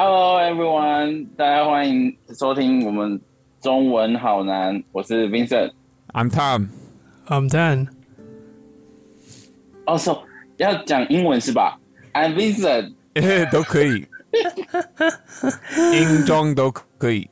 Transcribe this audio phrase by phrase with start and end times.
[0.00, 3.20] Hello everyone，大家欢迎收听我们
[3.60, 5.72] 中文好难，我是 Vincent。
[6.12, 6.68] I'm Tom。
[7.26, 7.88] I'm Dan。
[9.86, 10.18] 哦，so
[10.58, 11.80] 要讲英文是吧
[12.12, 12.94] ？I'm Vincent。
[13.50, 14.06] 都可以，
[15.92, 17.28] 英中都可以。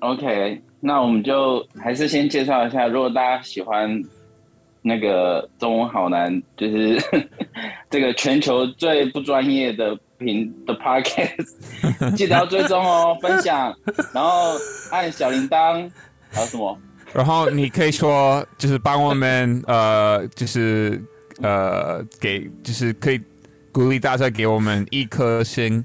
[0.00, 4.02] OK，那我们就还是先介绍一下，如果大家喜欢
[4.82, 7.00] 那个中文好难，就是
[7.88, 11.48] 这个全球最不专业的频的 Podcast，
[12.16, 13.74] 记得要追踪哦，分享，
[14.12, 14.52] 然后
[14.90, 15.90] 按小铃铛，
[16.30, 16.78] 还有什么？
[17.12, 21.02] 然后你可以说，就是帮我们， 呃，就是
[21.42, 23.20] 呃，给，就是可以
[23.72, 25.84] 鼓励大家给我们一颗星，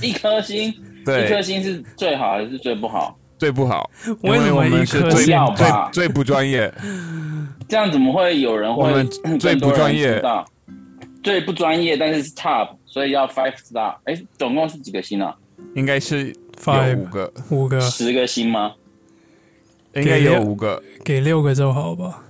[0.00, 1.26] 一颗星，对。
[1.26, 3.16] 一颗，星是最好还是最不好？
[3.38, 3.90] 最不好，
[4.22, 5.36] 因为我们是最最
[5.92, 6.70] 最不专业，
[7.66, 9.08] 这样怎么会有人会我们
[9.38, 10.22] 最不专业。
[11.22, 13.96] 最不专业，但是是 top，所以要 five star。
[14.04, 15.34] 哎，总共是几个星啊？
[15.74, 18.74] 应该是有 Five 五个，五个十个星吗？
[19.94, 20.82] 应该有五个。
[21.04, 22.22] 给六个就好吧。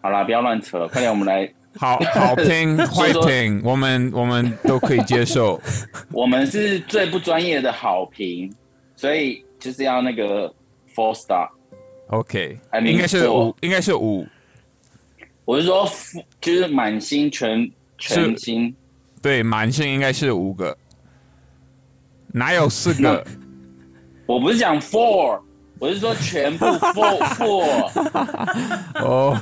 [0.00, 5.60] 好啦，不要乱扯，快点，我们来， 好好听坏听，我们我们都可以接受。
[6.12, 8.52] 我们是最不专业的好评，
[8.94, 10.52] 所以就是要那个
[10.94, 11.48] four star。
[12.08, 14.26] OK，应该是五，应该是五。
[15.44, 15.88] 我是说，
[16.40, 18.74] 就是满星全全星，
[19.28, 20.74] 对，满星应该是五个，
[22.28, 23.22] 哪有四个？
[24.24, 25.38] 我不是讲 four，
[25.78, 26.64] 我是说全部
[26.96, 29.04] four four。
[29.04, 29.38] 哦，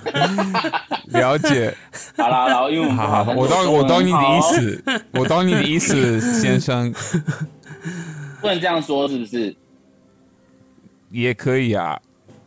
[1.13, 1.73] 了解。
[2.17, 6.93] 好啦，然后因为我们不好好，我懂，我懂你的意，思，我懂你的意思，先生
[8.43, 9.55] 不能这样说，是不是？
[11.11, 11.97] 也可以啊。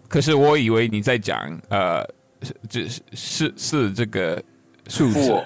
[0.09, 2.01] 可是我以为你在讲呃，
[2.41, 4.43] 是这是是是这个
[4.89, 5.41] 数字。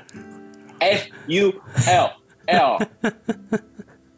[0.91, 1.53] F U
[1.87, 2.11] L
[2.47, 2.77] L。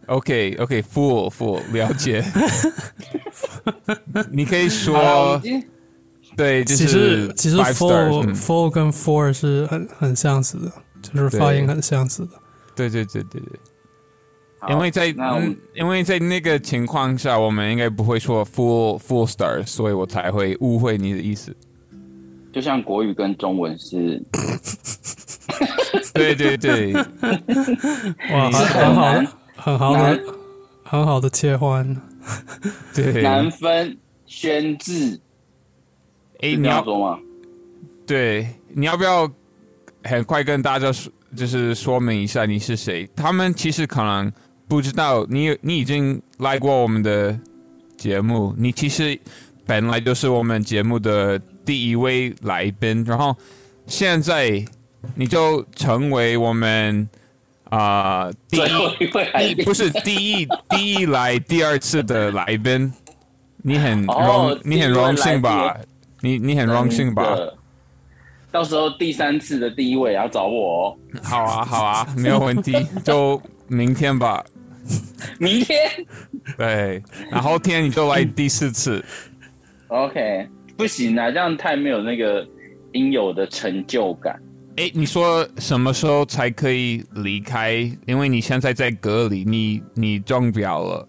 [0.08, 2.24] OK OK，full full，了解。
[4.31, 5.42] 你可以说
[6.38, 10.72] 对，就其实其实嗯 four 跟 four 是很很相似的，
[11.02, 12.31] 就是发音很相似的。
[12.75, 13.59] 对对对对对。
[14.68, 15.08] 因为在
[15.75, 21.56] 因为在那个情况下，我们应该不会说 full full star，所以我才会误会你的意思。
[22.56, 24.24] 就像国语跟中文是
[26.14, 26.94] 对 对对，
[28.32, 29.12] 哇，是很很好，
[29.58, 30.24] 很好的，
[30.86, 31.86] 很好的切换。
[32.94, 33.20] 对。
[33.22, 35.20] 难分宣字，
[36.40, 37.20] 哎，是你要说吗？
[38.08, 39.30] 对，你要不要
[40.06, 43.06] 很快跟大家说，就是说明一下你是谁？
[43.18, 44.32] 他们其实可能
[44.70, 47.38] 不知道你，你已经来过我们的
[47.98, 49.20] 节目，你其实
[49.66, 53.36] 本来就是我们节目的第一位来宾，然后
[53.88, 54.64] 现在
[55.16, 57.08] 你就成为我们
[57.70, 62.94] 啊、第一一位来宾不是第一第一来第二次的来宾，
[63.64, 65.75] 你很荣、哦你很荣幸吧？
[66.22, 67.36] 你你很荣幸吧？
[68.52, 70.98] 到时候第三次的第一位也要找我哦。
[71.22, 72.74] 好啊，好啊，没有问题，
[73.04, 74.44] 就明天吧。
[75.40, 75.78] 明天
[76.56, 79.04] 对，然后天你就来第四次。
[79.88, 82.47] OK，不行啊，这样太没有那个
[82.94, 84.40] 应有的成就感。
[84.78, 87.90] 哎，你说什么时候才可以离开？
[88.06, 91.08] 因为你现在在隔离，你你中标了，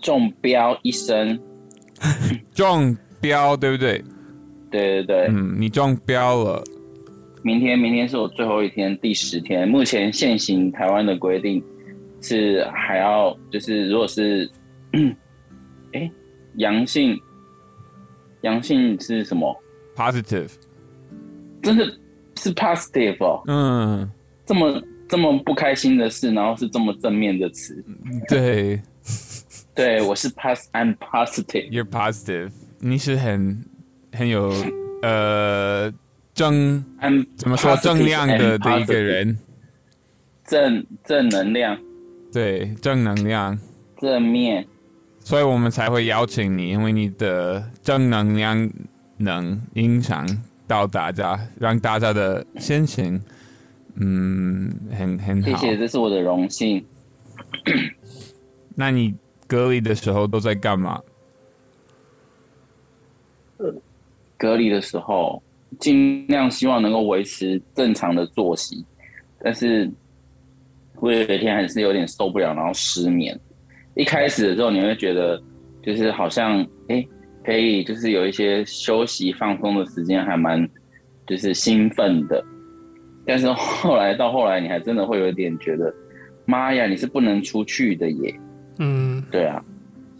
[0.00, 1.38] 中标一生，
[2.52, 4.02] 中标对不对？
[4.68, 6.64] 对对对，嗯，你中标了。
[7.44, 9.68] 明天明天是我最后一天，第十天。
[9.68, 11.62] 目前现行台湾的规定
[12.20, 14.50] 是还要就是如果是，
[15.92, 16.10] 哎，
[16.56, 17.16] 阳性，
[18.42, 19.56] 阳性是什么
[19.96, 20.50] ？Positive，
[21.62, 21.86] 真的，
[22.36, 23.42] 是 positive。
[23.46, 24.08] 嗯，
[24.46, 27.84] 这么这么不开心的事，然后是这么正面的词。
[28.28, 28.80] 对，
[29.74, 31.70] 对我是 pass and positive。
[31.70, 33.64] You're positive，你是很
[34.12, 34.52] 很有
[35.02, 35.92] 呃
[36.34, 36.84] 正，
[37.36, 39.38] 怎么说正能量的一个人。
[40.44, 41.78] 正正能量，
[42.32, 43.58] 对正能量，
[43.98, 44.66] 正面。
[45.24, 48.70] 所以我们才会邀请你，因为你的正能量
[49.16, 50.26] 能影响
[50.66, 53.22] 到大家，让大家的心情，
[53.94, 55.48] 嗯，很很好。
[55.58, 56.84] 谢谢，这是我的荣幸。
[58.74, 59.14] 那你
[59.46, 61.00] 隔离的时候都在干嘛？
[64.36, 65.40] 隔离的时候，
[65.78, 68.84] 尽量希望能够维持正常的作息，
[69.38, 69.88] 但是
[70.96, 73.38] 我有一天还是有点受不了，然后失眠。
[73.94, 75.40] 一开始的时候，你会觉得
[75.82, 77.08] 就是好像哎、诶
[77.44, 80.68] 可以就是有一些休息放松的时间，还蛮
[81.26, 82.42] 就是兴奋的。
[83.26, 85.92] 但是后来到后来，你还真的会有一点觉得
[86.44, 88.34] 妈呀，你是不能出去的耶。
[88.78, 89.62] 嗯，对啊，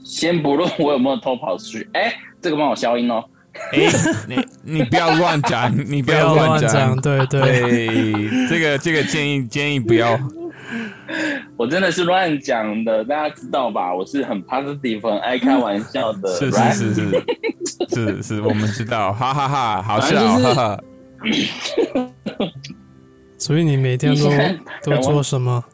[0.04, 3.24] 先不论我有没有偷跑出去，哎、这个帮我消音哦。
[3.72, 3.80] 哎，
[4.28, 10.19] 你你不要乱讲，你不不要乱乱讲，对对，对，这个这个建议建议不要。
[11.62, 13.94] 我真的是乱讲的，大家知道吧？
[13.94, 17.23] 我是很 positive、很爱开玩笑的，是是是是
[17.88, 20.82] 是是，我们知道，哈哈哈，好笑，哈哈。
[23.38, 25.64] 所以你每天都都做什么？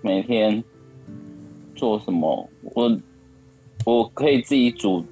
[0.00, 0.64] 每天
[1.76, 2.48] 做什么？
[2.62, 2.98] 我
[3.84, 5.04] 我可以自己煮，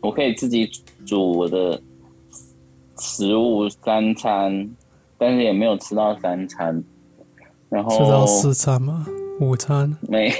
[0.00, 0.70] 我可以自己
[1.04, 1.82] 煮我的
[3.00, 4.70] 食物三餐，
[5.18, 6.80] 但是也没有吃到三餐。
[7.68, 9.06] 然后吃到四餐吗？
[9.40, 9.94] 午餐？
[10.08, 10.32] 没，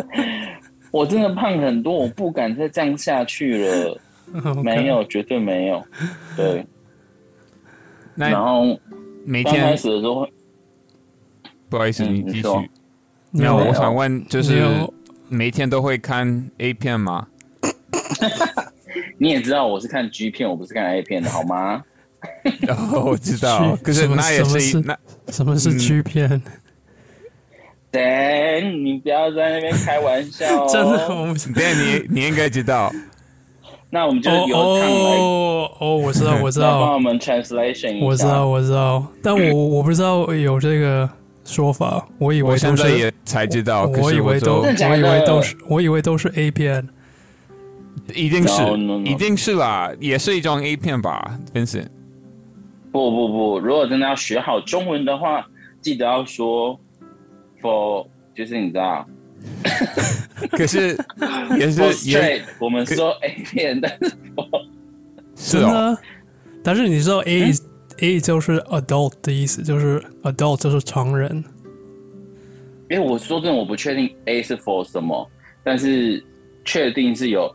[0.92, 3.98] 我真的胖很多，我不敢再这样下去了。
[4.62, 5.84] 没有，绝对没有。
[6.36, 6.64] 对，
[8.14, 8.78] 然后
[9.24, 10.26] 每天开始的时候，
[11.68, 12.48] 不好意思，嗯你继续。
[13.30, 14.62] 没有，我想问，就是
[15.28, 17.26] 每天都会看 A 片吗？
[19.18, 21.82] 你也知道我是看 G 片，我不是看 A 片的好吗？
[22.68, 24.96] 哦，我知道， 可是那也是那
[25.28, 26.42] 什么是嗯 G 片？
[27.90, 28.02] 等
[28.84, 32.90] 你不要在那边开玩笑、哦， 真的，我们对，你你应该知道。
[33.90, 37.98] 那我们就哦由哦哦，我知道，我知道帮道我，们 translation。
[38.00, 41.08] 我知道，我知道，但我我不知道有这个
[41.44, 46.88] 说法，我以为我现在也才知道，可我以为都，我以为都是，我以为都是 A 片。
[48.14, 49.06] 一定是 No, no, no.
[49.06, 51.86] 一定是啦，也是一种 A 片吧，Vincent。
[52.92, 55.44] 不不不，如果真的要学好中文的话，
[55.80, 56.78] 记得要说
[57.60, 59.06] for，就是你知道。
[60.52, 60.96] 可是
[61.58, 64.12] 也是也我们说 A 片，但是
[65.58, 65.96] 是哦，
[66.62, 67.50] 但是你知道 A、
[67.98, 71.42] A 就是 adult 的意思，就是 adult 就是成人。
[72.90, 75.28] 因为我说真的，我不确定 A 是 for 什么，
[75.64, 76.22] 但是
[76.64, 77.50] 确定是有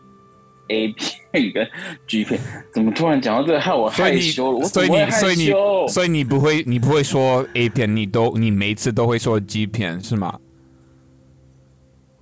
[0.70, 1.68] A 片跟
[2.08, 2.40] G 片。
[2.74, 4.58] 怎么突然讲到这个，害我害羞了？
[4.60, 5.52] 我所以你所以你？
[5.88, 10.38] 所以你不会你不会说 A 片，你都你每一次都会说 G 片是吗？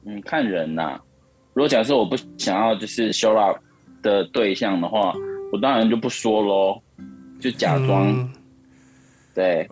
[0.06, 1.00] 嗯，看人呐、
[1.54, 3.58] 如果假设我不想要就是 show up
[4.04, 5.14] 的对象的话，
[5.52, 6.80] 我当然就不说喽，
[7.40, 8.30] 就假装、嗯
[9.34, 9.68] 对。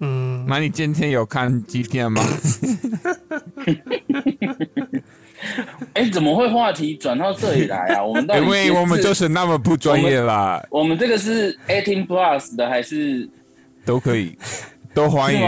[0.00, 2.20] 嗯，那你今天有看 G 片吗？
[5.94, 8.02] 哎，怎么会话题转到这里来啊？
[8.04, 13.28] 我们 到底因为我们就是那么不专业啦，我们这个是 eighteen plus 的还是？
[13.84, 14.34] 都可以，
[14.94, 15.40] 都欢迎，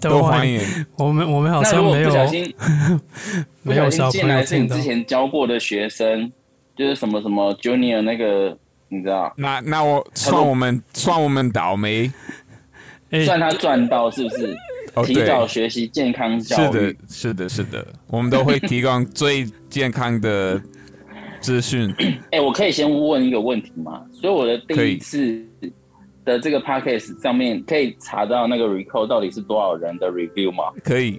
[0.00, 0.60] 都欢迎。
[0.96, 2.54] 我们我们好像没有不小心
[3.62, 4.80] 没有进来是你之。
[4.80, 6.32] 前教过的学生，
[6.74, 8.56] 就是什么什么 junior 那个，
[8.88, 12.10] 你知道，那那我算我们算我们倒霉
[13.10, 14.56] 哎，算他赚到是不是？
[14.94, 16.72] 哦，提，早学习健康是教育。
[16.72, 20.60] 是的，，是的，是的，我们都会提供最健康的
[21.40, 21.92] 资讯。
[22.30, 24.04] 哎、我可以先问一个问题吗？
[24.12, 25.42] 所以我的第一次
[26.24, 30.64] 的这个 podcast 上面可以查到那个 recall 到底是多少人的 review 吗？
[30.84, 31.18] 可以，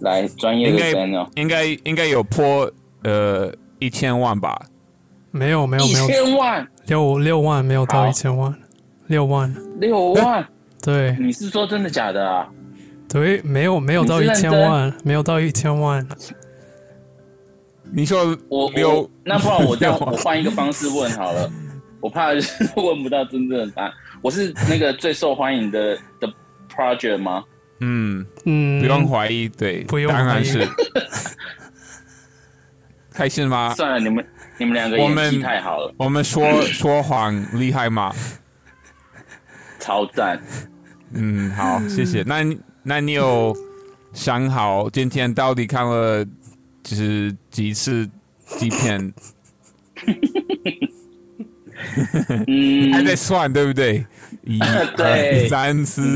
[0.00, 2.70] 来，专业应该的真哦，应该应该有破
[3.04, 4.60] 呃一千万吧？
[5.32, 6.06] 没有没有没有。
[6.06, 8.54] 千万、六六万没有到一千万，
[9.06, 9.54] 六万。
[9.78, 10.46] 六万，
[10.82, 12.48] 对你是说真的假的啊？
[13.08, 16.06] 对，没有没有到一千万，没有到一千万。
[17.92, 21.50] 你说我六我那不然我这样，我换一个方式问好了，
[22.00, 23.92] 我怕就是问不到真正的答案。
[24.22, 26.32] 我是那个最受欢迎的的
[26.72, 27.42] project 吗？
[27.80, 30.68] 嗯，嗯，不用怀疑，对，不用怀疑当然是。
[33.12, 33.74] 开心吗？
[33.74, 34.24] 算了，你们
[34.56, 38.14] 你们两个演技太好了，我们说 说谎厉害吗？
[39.80, 40.40] 超赞。
[41.12, 42.22] 嗯，好，谢谢。
[42.26, 43.56] 那你那你有
[44.12, 46.24] 想好今天到底看了
[46.82, 48.08] 就是几次
[48.44, 49.12] 几片？
[52.46, 54.04] 嗯，还在算对不对？
[54.44, 54.58] 一、
[54.96, 56.14] 对二、三、四、五、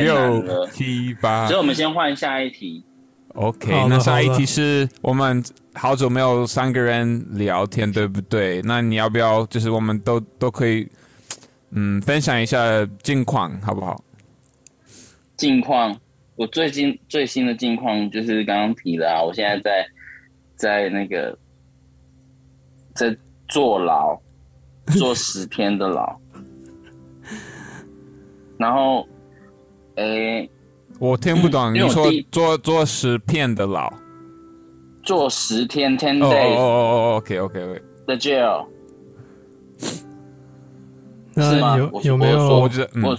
[0.00, 1.58] 六、七、八所以。
[1.58, 2.82] 我们先换下一题。
[3.34, 5.44] OK，那下一题是我们
[5.74, 8.62] 好久没有三个人聊天，对不对？
[8.62, 10.88] 那你要不要就是我们都都可以
[11.72, 12.58] 嗯分享一下
[13.02, 14.02] 近况，好不好？
[15.36, 15.94] 近况，
[16.36, 19.86] 我最近最新的近况就是刚刚提的啊，我现在在
[20.56, 21.36] 在那个
[22.94, 23.14] 在
[23.48, 24.18] 坐牢，
[24.98, 26.18] 坐十天的牢，
[28.58, 29.06] 然后，
[29.96, 30.48] 诶、
[30.98, 33.92] 我听不懂，你说因为我第一做做十片的牢？
[35.02, 38.66] 坐十天 ten 哦哦 days 哦哦，OK OK OK，的 jail，
[41.34, 43.16] 那有有没有我觉得嗯我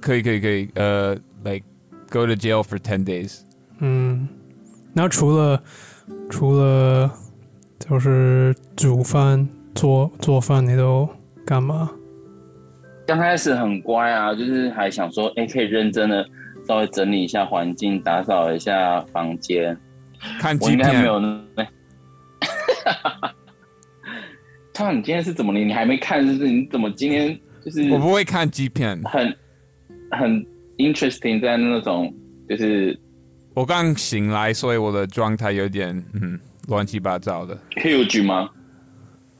[0.00, 1.64] 可以可以可以，呃，like
[2.10, 3.40] go to jail for ten days。
[3.78, 4.28] 嗯，
[4.92, 5.62] 那除了
[6.28, 7.10] 除了
[7.78, 11.08] 就是煮饭、做做饭，你都
[11.44, 11.90] 干嘛？
[13.06, 16.26] 刚开始很乖啊，就是还想说，哎、可以认真的
[16.66, 19.78] 稍微整理一下环境，打扫一下房间。
[20.40, 21.66] 看几我应该没片，有那。
[24.72, 25.58] 他你今天是怎么了？
[25.60, 26.50] 你还没看是不是？
[26.50, 29.00] 你怎么今天就是我不会看 G 片。
[29.04, 29.34] 很
[30.10, 30.46] 很
[30.78, 32.12] interesting 在那种
[32.48, 32.98] 就是
[33.54, 37.56] 我刚醒来，所以我的状态有点嗯乱七八糟的。
[37.76, 38.50] huge 吗？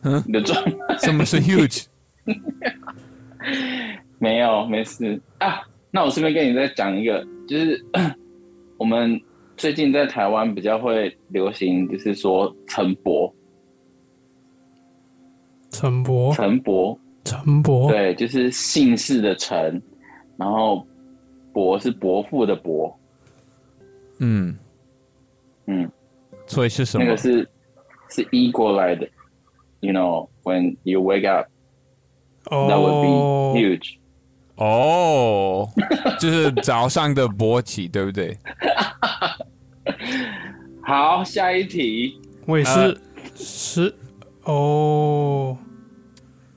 [0.02, 0.62] 嗯你的状
[1.00, 1.84] 什么是 huge？
[4.18, 5.60] 没有没事啊。
[5.90, 7.84] 那我顺便跟你再讲一个，就是
[8.78, 9.20] 我们
[9.56, 13.34] 最近在台湾比较会流行，就是说陈伯，
[15.70, 19.80] 陈伯，陈伯，陈伯，对，就是姓氏的陈，
[20.36, 20.86] 然后
[21.56, 22.94] 伯是伯父的伯，
[24.18, 24.54] 嗯，
[25.64, 25.90] 嗯，
[26.46, 27.02] 所以是什么？
[27.02, 27.48] 那个是
[28.10, 29.08] 是一过来的
[29.80, 31.46] ，you know when you wake up
[32.44, 33.52] that would 哦。
[33.54, 33.96] be，huge，
[34.56, 35.66] 哦，
[36.20, 38.36] 就是早上的勃起， 对不对？
[40.84, 42.94] 好，下一题，我也呃
[43.34, 43.94] 是是
[44.44, 45.56] 哦，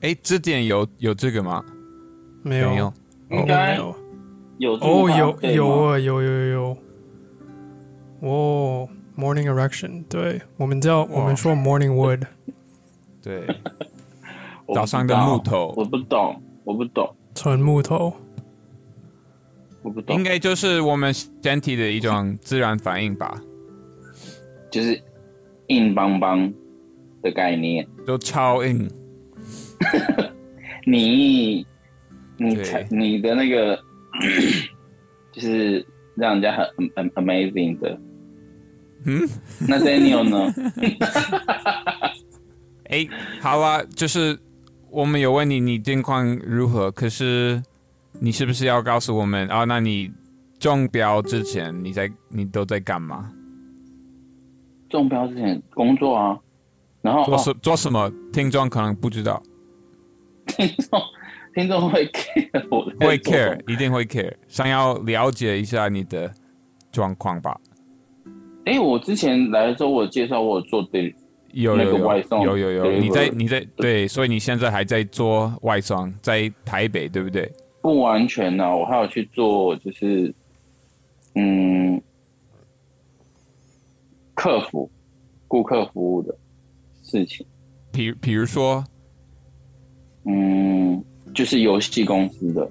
[0.02, 1.64] 哎，这点有有这个吗？
[2.42, 2.68] 没有。
[2.68, 2.92] 没有。
[3.30, 3.82] 应该没
[4.68, 6.76] 哦，有有啊，有有有，
[8.20, 12.22] 哦，morning erection，对我们叫我们说 morning wood，
[13.22, 13.46] 对，
[14.66, 15.72] 我不早上的木头。
[15.76, 18.12] 我不懂，我不懂，纯木头，
[19.82, 20.16] 我不懂。
[20.16, 21.12] 应，该就是我们
[21.42, 23.40] 身体的一种自然反应吧，
[24.70, 25.00] 就是
[25.68, 26.52] 硬邦邦
[27.22, 27.86] 的概念。
[28.06, 28.90] 就超硬。
[30.84, 31.66] 你
[32.36, 33.78] 你才你的那个
[35.32, 35.84] 就是
[36.14, 37.98] 让人家很很很 amazing 的。
[39.04, 39.26] 嗯，
[39.66, 40.52] 那 Daniel 呢？
[42.90, 43.06] 哎，
[43.40, 44.38] 好啊，就是
[44.90, 47.62] 我们有问你你近况如何，可是
[48.20, 49.64] 你是不是要告诉我们啊？
[49.64, 50.10] 那你
[50.58, 53.30] 中标之前你在你都在干嘛？
[54.90, 56.38] 中标之前工作啊，
[57.00, 58.12] 然后哦，做什、做什么？
[58.32, 59.40] 听众可能不知道，
[60.48, 61.00] 听众
[61.54, 66.32] 听众会 care 会 care，一定会 care，想要了解一下你的
[66.92, 67.58] 状况吧。
[68.66, 71.14] 哎、我之前来的时候，我介绍我做对，
[71.52, 77.50] 那有有有个外送有有有，你在你在对，所以你现在还在做外送，在台北对不对？
[77.82, 80.32] 不完全呢、我还有去做就是
[81.34, 82.00] 嗯
[84.34, 84.88] 客服
[85.48, 86.36] 顾客服务的
[87.02, 87.44] 事情，
[87.90, 88.84] 比比如说，
[90.26, 91.02] 嗯，
[91.34, 92.68] 就是游戏公司的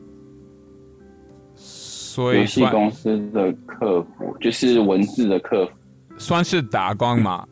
[1.55, 5.71] 所以游戏公司的客服，就是文字的客服。
[6.17, 7.47] 算是打工嘛，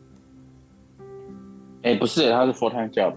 [1.82, 3.14] 哎、不是，他是 full time job。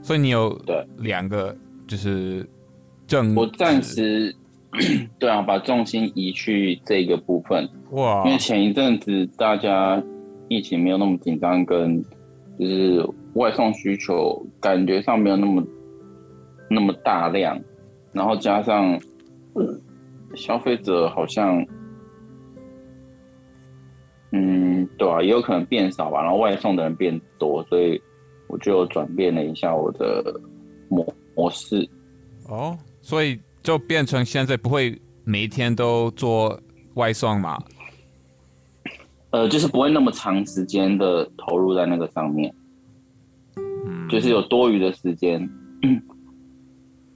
[0.00, 1.54] 所以你有对两个
[1.86, 2.48] 就是
[3.06, 4.34] 正我暂时
[5.18, 10.02] 对啊，把重心移去这个部分，哇因为前一阵子大家
[10.48, 12.02] 疫情没有那么紧张，跟
[12.58, 15.62] 就是外送需求感觉上没有那么
[16.68, 17.60] 那么大量，
[18.12, 19.00] 然后加上
[20.34, 21.64] 消费者好像，
[24.32, 28.00] 嗯，对啊，也有可能变少吧，然后外送的人变多，所以
[28.48, 30.40] 我就转变了一下我的
[30.88, 31.06] 模
[31.36, 31.88] 模式。
[32.48, 36.58] 哦，所以就变成现在不会每一天都做
[36.94, 37.62] 外送嘛？
[39.30, 42.54] 呃，就是不会那么长时间的投入在那个上面，
[43.56, 45.40] 嗯，就是有多余的时间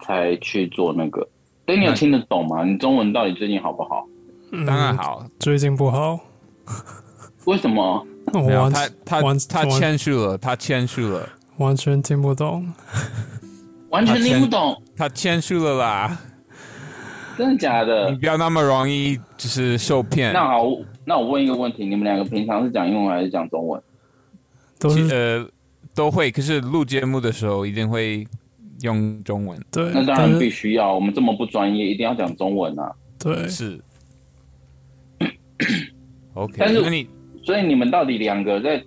[0.01, 1.21] 才去做那个。
[1.67, 2.65] 所以你有那听得懂吗？
[2.65, 4.07] 你中文到底最近好不好？
[4.51, 6.19] 嗯当然好，最近不好，
[7.45, 8.07] 为什么？
[8.33, 11.29] 我没有他他他完签署了，他谦虚了，
[11.59, 12.67] 完全听不懂。
[13.91, 16.19] 完全听不懂，他谦虚了啦！
[17.39, 18.17] 真的假的你？
[18.17, 20.33] 不要那么容易就是受骗。
[20.33, 20.67] 那好，
[21.05, 23.83] 那我问一个问题：你们两个平常是讲英文还是讲中文？
[24.79, 25.47] 都是呃
[25.95, 28.27] 都会，可是录节目的时候一定会
[28.83, 29.59] 用中文。
[29.71, 32.93] 对，那当然必须要，我们这么不专业，一定要讲中文啊。
[33.19, 33.79] 对，是。
[36.35, 37.09] OK，但是那你
[37.43, 38.85] 所以你们到底两个在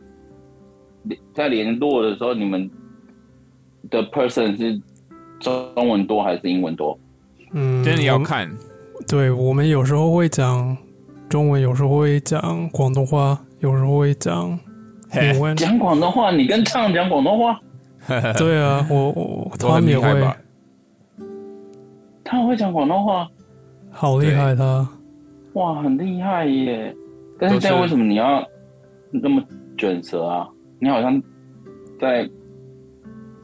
[1.33, 2.69] 在联络的时候，你们
[3.89, 4.79] 的 person 是
[5.39, 6.98] 中文多还是英文多？
[7.51, 8.50] 嗯，真的要看，
[9.07, 10.77] 对我们有时候会讲
[11.27, 14.57] 中文，有时候会讲广东话，有时候会讲
[15.21, 15.53] 英文。
[15.57, 17.60] 讲广东话，你跟唱讲广东话，
[18.38, 20.36] 对啊，我我他们也会？
[22.24, 23.27] 他会讲广东话，
[23.91, 24.88] 好厉害他。
[25.53, 26.96] 哇，很厉害耶！
[27.38, 28.41] 但是都是但为什么你要
[29.12, 29.43] 那么
[29.77, 30.48] 卷舌啊？
[30.79, 31.22] 你好像
[32.00, 32.29] 在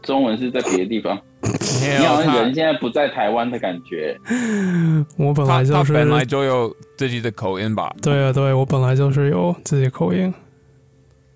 [0.02, 4.18] 中文是在别的地方，你好像人现在不在台湾的感觉。
[5.18, 7.94] 我本他来就是他本来就有自己的口音吧？
[8.02, 10.34] 对啊，对我本来就是有自己口音。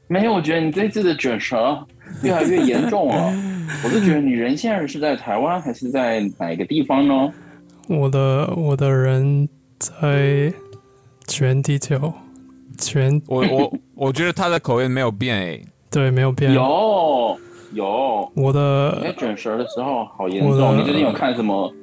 [0.07, 1.77] 没有，我觉得你这次的卷舌
[2.27, 3.33] 越来越严重了。
[3.83, 7.33] 我是觉得你人现在是在台湾还是在哪个地方呢？
[7.87, 9.47] 我的我的人
[9.79, 10.53] 在
[11.27, 12.13] 全地球，
[12.77, 16.53] 全我我我觉得他的口音没有变诶、 对没有变。
[16.53, 17.37] 有
[17.73, 20.77] 有，我你在的卷舌的时候好严重。
[20.77, 21.73] 你最近有看什么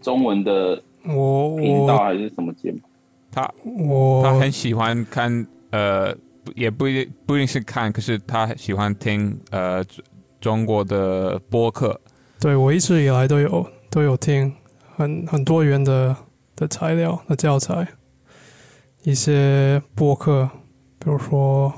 [0.00, 2.78] 中文的我频道还是什么节目？
[3.30, 6.18] 他我他很喜欢看呃，不
[6.54, 10.04] 也不一定不一定是看，可是他喜欢听呃中
[10.40, 12.00] 中国的播客。
[12.40, 14.54] 对我一直以来都有都有听
[14.94, 16.14] 很很多元的
[16.54, 17.86] 的材料的教材，
[19.02, 20.48] 一些播客，
[20.98, 21.72] 比如说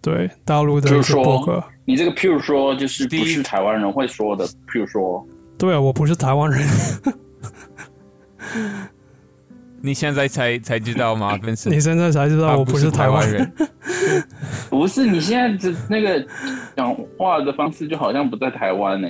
[0.00, 1.64] 对大陆的一些比如说播客。
[1.84, 5.26] 你这个譬如说就是第一不是台湾人会说的，譬如说
[5.58, 6.66] 对啊，我不是台湾人，
[9.82, 11.70] 你现在才才知道吗， Vincent？
[11.70, 13.52] 你现在才知道我不是台湾人。
[14.70, 16.24] 不是你现在这那个
[16.76, 19.08] 讲话的方式就好像不在台湾呢、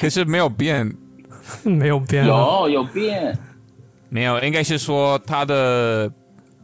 [0.00, 0.90] 可是没有变，
[1.64, 3.36] 没有变啊，有有变，
[4.08, 6.10] 没有，应该是说他的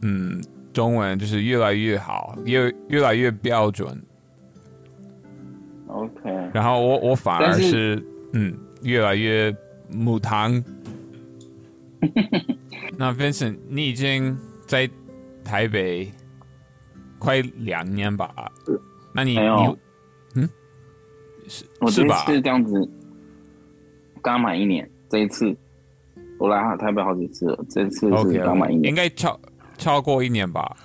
[0.01, 0.41] 嗯
[0.73, 3.87] 中文就是越来越好，越越来越标准。
[5.87, 9.53] OK，然后我我反而是是嗯越来越
[9.91, 10.63] 母汤。
[12.99, 14.37] 那 Vincent，你已经
[14.67, 14.87] 在
[15.41, 16.11] 台北
[17.17, 18.51] 快两年吧？
[19.13, 19.79] 那你没有
[20.33, 20.49] 你嗯
[21.47, 22.25] 是我这是吧？
[22.25, 22.91] 次这样子
[24.21, 25.55] 刚满一年，这一次
[26.37, 29.39] 我来台北好几次了，这次是刚满一年应该超
[29.77, 30.75] 超过一年吧？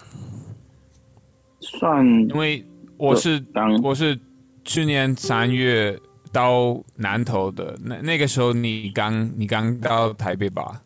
[1.59, 2.65] 算因为
[2.97, 4.17] 我是当我是
[4.65, 5.99] 去年三月
[6.31, 10.81] 到南投的，那那个时候你刚你刚到台北吧？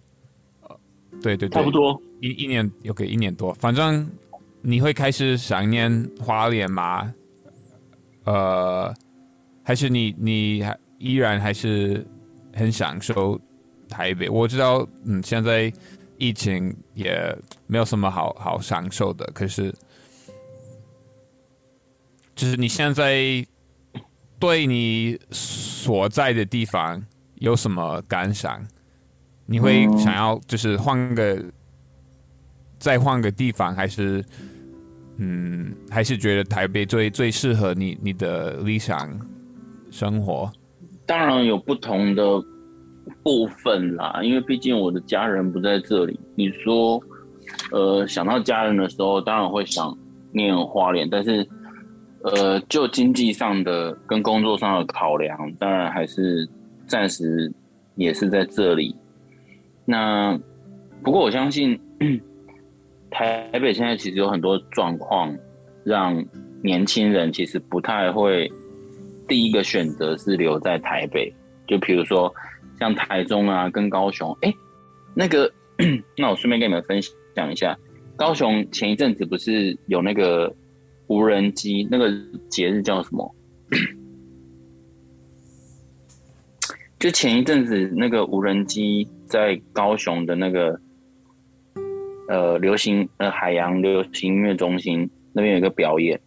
[1.19, 2.01] 呃对对对，差不多。
[2.21, 4.09] 一一年，OK，一年多，反正
[4.63, 7.13] 你会开始想念花莲吗？
[8.25, 8.95] 呃，
[9.63, 12.05] 还是你你还依然还是
[12.55, 13.41] 很享受
[13.89, 14.29] 台北？
[14.29, 15.73] 我知道，嗯，现在
[16.19, 19.75] 疫情也没有什么好好享受的，可是
[22.35, 23.47] 就是你现在
[24.39, 27.03] 对你所在的地方
[27.37, 28.61] 有什么感想？
[29.51, 31.43] 你会嗯想要就是换个
[32.79, 34.23] 再换个地方，还是
[35.17, 39.09] 嗯，还是觉得台北最最适合你你的理想
[39.91, 40.53] 生活？
[41.07, 42.23] 当然有不同的
[43.23, 46.21] 部分啦，因为毕竟我的家人不在这里。
[46.35, 47.03] 你说，
[47.73, 49.97] 呃，想到家人的时候，当然会想
[50.31, 51.49] 念花莲，但是，
[52.23, 56.47] 呃，就经济上的跟工作上的考量，当然还是
[56.87, 57.51] 暂时
[57.97, 58.95] 也是在这里。
[59.91, 60.39] 那
[61.03, 61.81] 不过我相信，
[63.11, 65.35] 台北现在其实有很多状况，
[65.83, 66.23] 让
[66.63, 68.53] 年轻人其实不太会
[69.27, 71.33] 第一个选择是留在台北，
[71.67, 72.31] 就比如说
[72.79, 74.53] 像台中啊跟高雄，哎，
[75.15, 75.51] 那个，
[76.19, 77.01] 那我顺便跟你们分
[77.35, 77.75] 享一下，
[78.15, 80.55] 高雄前一阵子不是有那个
[81.07, 82.13] 无人机，那个
[82.51, 83.35] 节日叫什么？
[87.01, 90.81] 就前一阵子那个无人机在高雄的那个
[92.29, 96.21] 呃流行呃海洋流行音乐中心那边有一个表演，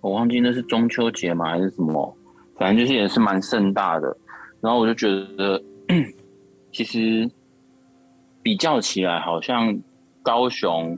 [0.00, 1.46] 我忘记那是中秋节吗？
[1.50, 2.16] 还是什么，
[2.56, 4.16] 反正就是也是蛮盛大的。
[4.60, 5.62] 然后我就觉得，
[6.72, 7.28] 其实
[8.42, 9.78] 比较起来，好像
[10.22, 10.96] 高雄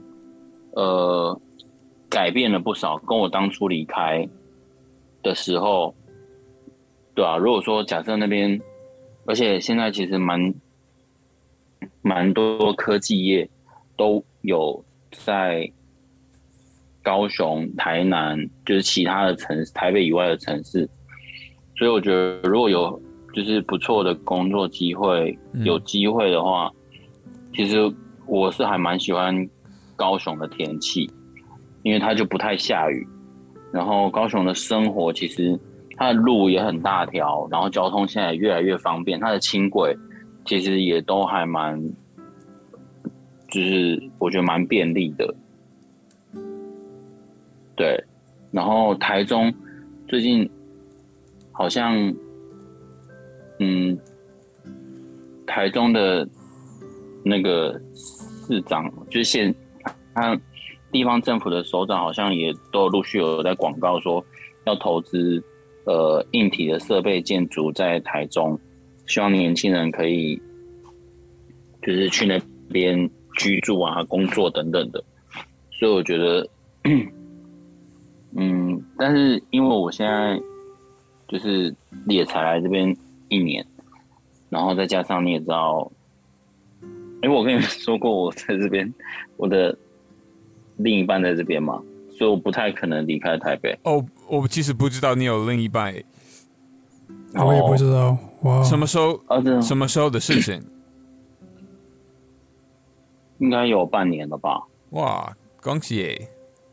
[0.73, 1.39] 呃
[2.09, 4.27] 改变了不少，跟我当初离开
[5.21, 5.93] 的时候，
[7.13, 8.59] 对啊，如果说假设那边，
[9.25, 10.53] 而且现在其实蛮
[12.01, 13.49] 蛮多科技业
[13.95, 15.71] 都有在
[17.03, 20.87] 高雄、台南，就是其他的城市，台北以外的城市，
[21.75, 23.01] 所以我觉得如果有
[23.33, 26.71] 就是不错的工作机会，嗯有机会的话，
[27.55, 27.77] 其实
[28.27, 29.47] 我是还蛮喜欢
[29.95, 31.09] 高雄的天气，
[31.83, 33.07] 因为它就不太下雨，
[33.71, 35.59] 然后高雄的生活其实
[36.01, 39.95] 它的路也很大条，然后交通现在也越来越方便，它的轻轨
[40.43, 41.79] 其实也都还蛮，
[43.47, 45.31] 就是我觉得蛮便利的。
[47.75, 48.03] 对，
[48.49, 49.53] 然后台中
[50.07, 50.49] 最近
[51.51, 51.95] 好像，
[53.59, 53.95] 嗯，
[55.45, 56.27] 台中的
[57.23, 59.53] 那个市长，就是现
[60.15, 60.35] 他
[60.91, 64.25] 地方政府的首长，好像也都陆续有在广告说
[64.65, 65.39] 要投资
[65.85, 68.59] 呃硬体的设备建筑在台中，
[69.07, 70.41] 希望年轻人可以
[71.81, 72.39] 就是去那
[72.69, 75.03] 边居住啊、工作等等的。
[75.71, 76.47] 所以我觉得，
[78.35, 80.39] 嗯，但是因为我现在
[81.27, 81.73] 就是
[82.07, 82.95] 也才来这边
[83.29, 83.65] 一年，
[84.49, 85.91] 然后再加上你也知道，
[87.23, 88.93] 因为我跟你们说过我在这边，
[89.37, 89.75] 我的
[90.77, 93.75] 另一半在这边嘛，所以我不太可能离开台北。
[93.83, 95.93] 哦，我其实不知道你有另一半，
[97.33, 99.21] 我也不知道，哇，什么时候？
[99.27, 100.63] 哦，什么时候的事情？
[103.39, 104.61] 应该有半年了吧？
[104.91, 106.29] 哇，恭喜耶！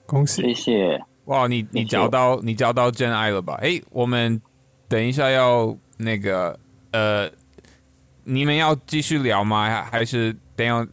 [0.07, 0.42] 恭喜！
[0.42, 1.05] 谢谢。
[1.25, 3.59] 哇，你你找到你找到真爱了吧？
[3.61, 4.40] 哎，我们
[4.87, 6.57] 等一下要那个
[6.92, 7.29] 呃，
[8.23, 9.64] 你们要继续聊吗？
[9.68, 10.87] 还还是等一下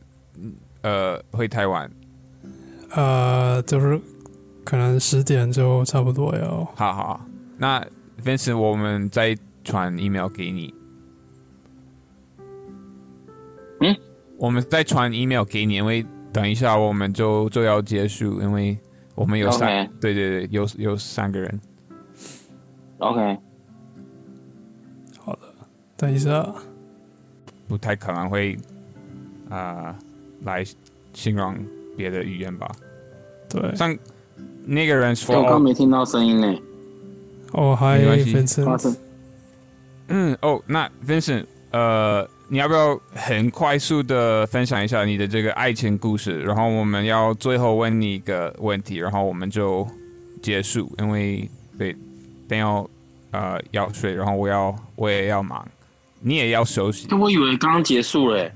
[0.81, 1.89] 呃回台湾？
[2.91, 4.01] 呃，就是
[4.65, 6.65] 可能十点就差不多要。
[6.75, 7.25] 好好，
[7.57, 7.85] 那
[8.23, 10.73] Vincent，我们再传 email 给你。
[13.81, 13.95] 嗯，
[14.37, 18.77] 我们再传 email 给你，因为等一下我们就就要结束，因为
[19.13, 21.61] 我们有三对对对，有有三个人。
[22.97, 23.37] OK，
[25.97, 26.53] 等一下，
[27.67, 28.57] 不太可能会
[29.49, 29.95] 啊、
[30.43, 30.63] 来
[31.13, 31.55] 形容
[31.95, 32.71] 别的语言吧。
[33.49, 33.95] 对，像
[34.65, 36.53] 那个人说我刚，没听到声音呢。
[37.51, 38.35] 哦，嗨没关系
[40.07, 46.41] 嗯，哦，那 Vincent，呃，你要不要很快速的分享一下你的这个爱情故事？
[46.41, 49.87] 然后我们要最后问你一个问题，然后我们就
[50.41, 51.95] 结束，因为对，
[52.47, 52.87] 等要
[53.31, 55.65] 呃要睡，然后我要我也要忙，
[56.19, 57.07] 你也要休息。
[57.15, 58.53] 我以为刚刚结束了欸。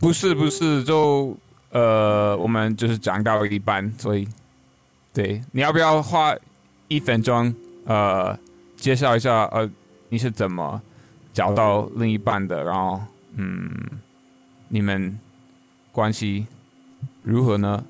[0.00, 1.36] 不是不是，就
[1.72, 4.26] 呃，我们就是讲到一半，所以
[5.18, 6.32] 对，你要不要花
[6.86, 7.52] 一分钟
[7.86, 8.38] 呃
[8.76, 9.68] 介绍一下呃
[10.10, 10.80] 你是怎么
[11.32, 13.00] 找到另一半的，然后
[13.34, 13.68] 嗯，
[14.68, 15.18] 你们
[15.90, 16.46] 关系
[17.24, 17.84] 如何呢？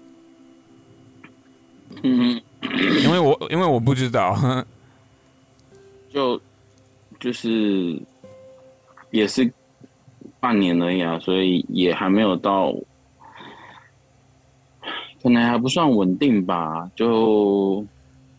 [2.03, 2.41] 嗯，
[3.03, 4.35] 因为我因为我不知道，
[6.09, 6.41] 就
[7.21, 8.01] 就是
[9.11, 9.53] 也是
[10.41, 12.75] 半年而已啊，所以也还没有到，
[15.29, 16.91] 可能还不算稳定吧。
[16.97, 17.85] 就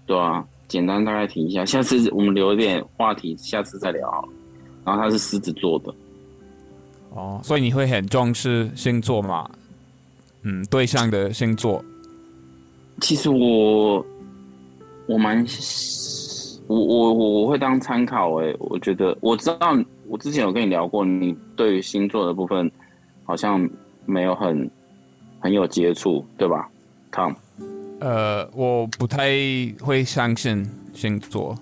[0.06, 4.28] 对啊，简单大概提一下，下次我们留一点话题，下次再聊。
[4.84, 5.94] 然后他是狮子座的，
[7.12, 9.48] 哦，所以你会很重视星座吗？
[10.42, 11.84] 嗯，对象的星座，
[13.02, 14.04] 其实我
[15.06, 15.46] 我蛮
[16.68, 22.72] 我我我我会当参考诶、我觉得我知道我之前有跟你聊过，你对于星座的部分
[23.26, 23.70] 好像
[24.06, 24.72] 没有很
[25.40, 26.68] 很有接触，对吧
[27.12, 27.36] ？Tom，
[28.00, 29.30] 呃，我不太
[29.82, 31.58] 会相信星座，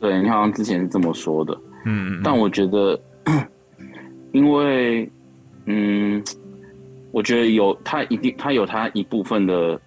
[0.00, 3.00] 对你好像之前是这么说的，嗯，但我觉得，
[4.32, 5.10] 因为
[5.66, 6.22] 嗯，
[7.10, 9.80] 我觉得有他一定他有他一部分的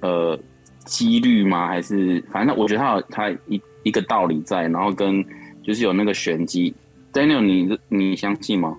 [0.00, 0.38] 呃
[0.84, 1.66] 几率吗？
[1.66, 5.24] 还是反正我觉得他有他一一个道理在，然后跟
[5.62, 6.74] 就是有那个玄机。
[7.12, 8.76] Daniel，你你相信吗？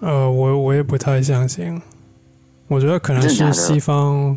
[0.00, 1.80] 呃，我我也不太相信，
[2.68, 4.36] 我觉得可能是西方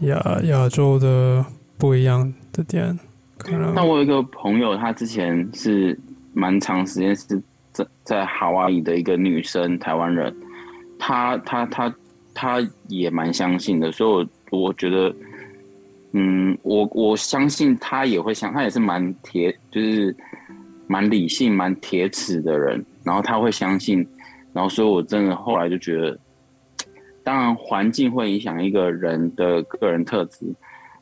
[0.00, 1.44] 亚亚洲的
[1.78, 2.98] 不一样的点，
[3.38, 5.98] 可能那我有一个朋友，他之前是
[6.32, 10.34] 蛮长时间是在在夏威夷的一个女生，台湾人，
[10.98, 11.94] 她她她
[12.32, 15.14] 她也蛮相信的，所以我我觉得，
[16.12, 20.16] 嗯，我我相信她也会相，她也是蛮铁，就是
[20.86, 24.06] 蛮理性、蛮铁齿的人，然后她会相信，
[24.52, 26.18] 然后所以我真的后来就觉得，
[27.24, 30.46] 当然环境会影响一个人的个人特质，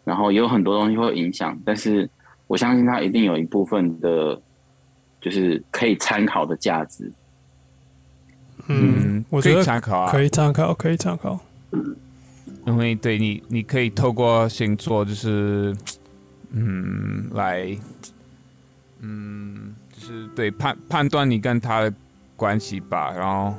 [0.04, 2.08] 然后也有很多东西会影响，但是
[2.46, 4.40] 我相信他一定有一部分的，
[5.20, 7.12] 就是可以参考的价值。
[8.68, 11.38] 嗯，我可以觉得参考啊，可以参考，可以参考。
[12.64, 15.74] 因为对你，你可以透过星座，就是
[16.52, 17.76] 嗯，来
[19.00, 21.92] 嗯，就是对判判断你跟他的
[22.36, 23.52] 关系吧，然后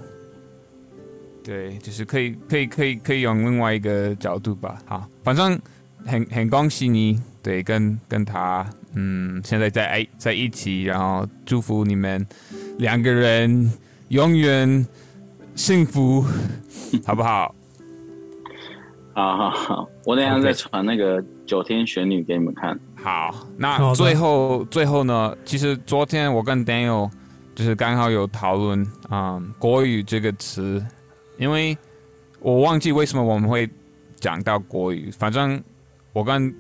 [1.44, 4.78] 对，就是可以可以可以可以用另外一个角度吧。
[4.86, 5.60] 好，反正
[6.06, 12.26] 很很恭喜你，对，跟跟他嗯，现在在哎在一起，然后祝福你们
[12.78, 13.72] 两个人
[14.08, 14.88] 永远
[15.56, 16.24] 幸福，
[17.06, 17.54] 好不好？
[19.16, 22.80] 好好好，我等下再传那个九天玄女给你们看。
[22.96, 25.38] 好，那最后最后呢？
[25.46, 27.12] 其实昨天我跟 Daniel
[27.54, 30.84] 就是刚好有讨论，嗯，国语这个词，
[31.38, 31.78] 因为
[32.40, 33.70] 我忘记为什么我们会
[34.18, 35.10] 讲到国语。
[35.12, 35.62] 反正
[36.12, 36.54] 我跟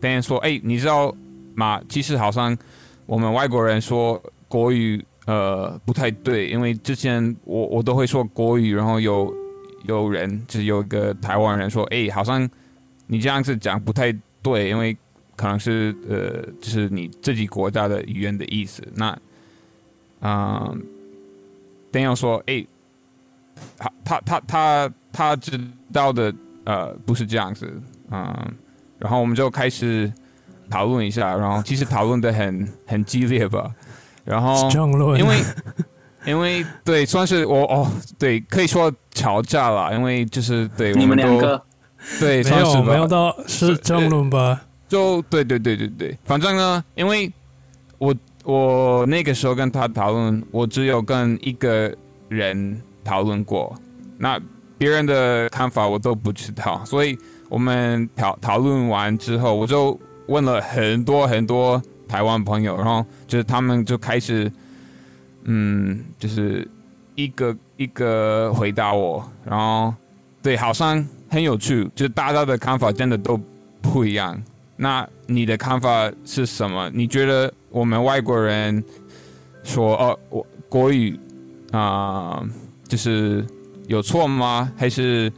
[0.00, 1.14] 别人说，哎，你知道
[1.54, 1.80] 吗？
[1.88, 2.56] 其实好像
[3.06, 9.34] 我们外国人说国语呃不太对，因为之前我我都会说国语，然后有
[9.86, 12.48] 有人就是有一个台湾人说，哎，好像
[13.06, 14.96] 你这样子讲不太对，因为
[15.36, 18.82] 可能是呃就是你自己国家的语言的意思。
[18.94, 19.18] 那
[20.20, 20.82] 嗯。
[21.92, 22.64] 丁要说：“哎，
[23.76, 25.58] 他他他他他知
[25.92, 26.32] 道的
[26.64, 27.72] 呃不是这样子，
[28.10, 28.54] 嗯，
[28.98, 30.12] 然后我们就开始
[30.70, 33.70] 讨论一下，然后其实讨论的很 很激烈吧，
[34.24, 34.68] 然后
[35.16, 35.38] 因为
[36.24, 41.60] 因为对算是我哦对可以说吵架了，因为就是对你们两个。
[42.18, 47.32] 对没有没有到是争论吧，就对对对对对，反正呢，因为
[47.98, 48.14] 我。
[48.44, 51.94] 我那个时候跟他讨论，我只有跟一个
[52.28, 53.74] 人讨论过，
[54.18, 54.40] 那
[54.78, 56.82] 别人的看法我都不知道。
[56.84, 64.50] 所以我们讨讨论完之后，我就问了很多很多台湾朋友，然后就是他们就开始，
[65.44, 66.66] 嗯，就是
[67.14, 69.94] 一个一个回答我，然后
[70.42, 73.40] 对，好像很有趣，就是大家的看法真的都
[73.80, 74.40] 不一样。
[74.76, 76.90] 那你的看法是什么？
[76.92, 77.52] 你觉得？
[77.72, 78.84] 我们外国人
[79.62, 81.18] 说哦，我国语
[81.70, 82.46] 啊，
[82.92, 83.42] 就是
[83.86, 84.70] 有错吗？
[84.76, 85.32] 还是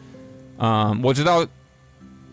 [0.57, 0.91] 啊？
[1.05, 1.47] 我知道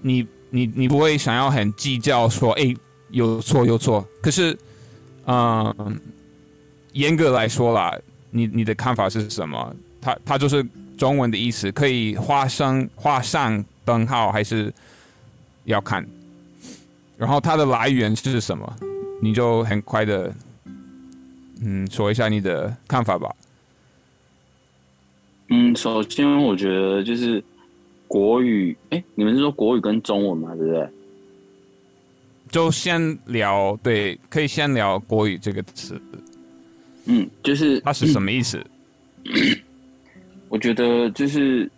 [0.01, 2.73] 你你你不会想要很计较说，哎，
[3.09, 4.03] 有错有错。
[4.19, 4.57] 可是，
[5.27, 6.01] 嗯，
[6.93, 7.95] 严格来说啦，
[8.31, 9.75] 你你的看法是什么？
[10.01, 10.65] 它它就是
[10.97, 14.73] 中文的意思，可以画上画上灯号，还是
[15.65, 16.03] 要看？
[17.15, 18.75] 然后它的来源是什么？
[19.21, 20.33] 你就很快的，
[21.61, 23.31] 嗯，说一下你的看法吧。
[25.53, 27.43] 嗯，首先我觉得就是
[28.07, 30.89] 国语，哎，你们是说国语跟中文嘛，对不对？
[32.49, 36.01] 就先聊，对，可以先聊国语这个词。
[37.05, 38.65] 嗯，就是它是什么意思？
[40.47, 41.69] 我觉得就是，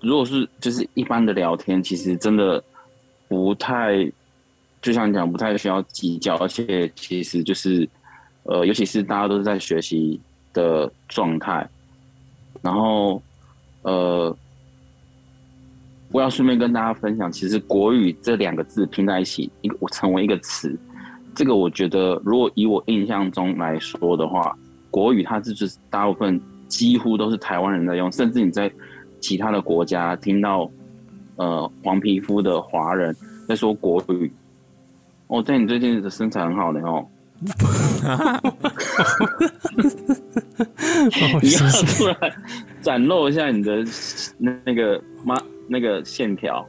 [0.00, 2.62] 如果是就是一般的聊天，其实真的
[3.28, 4.10] 不太。
[4.80, 7.86] 就像你讲，不太需要计较，而且其实就是，
[8.44, 10.20] 呃，尤其是大家都是在学习
[10.52, 11.68] 的状态，
[12.62, 13.22] 然后，
[13.82, 14.34] 呃，
[16.10, 20.76] 我要顺便跟大家分享，其实国语这两个字拼在一起，一个成为一个词，
[21.34, 24.56] 这个我觉得，如果以我印象中来说的话，
[24.90, 28.70] 国语它就是大部分几乎都是台湾人在用，甚至你在
[29.20, 30.68] 其他的国家听到，
[31.36, 33.14] 呃，黄皮肤的华人
[33.46, 34.32] 在说国语。
[35.28, 37.06] 哦，对你最近的身材很好的哦。
[41.42, 42.16] 你要突然
[42.80, 43.84] 展露一下你的
[44.38, 45.36] 那那个妈
[45.68, 46.66] 那个线条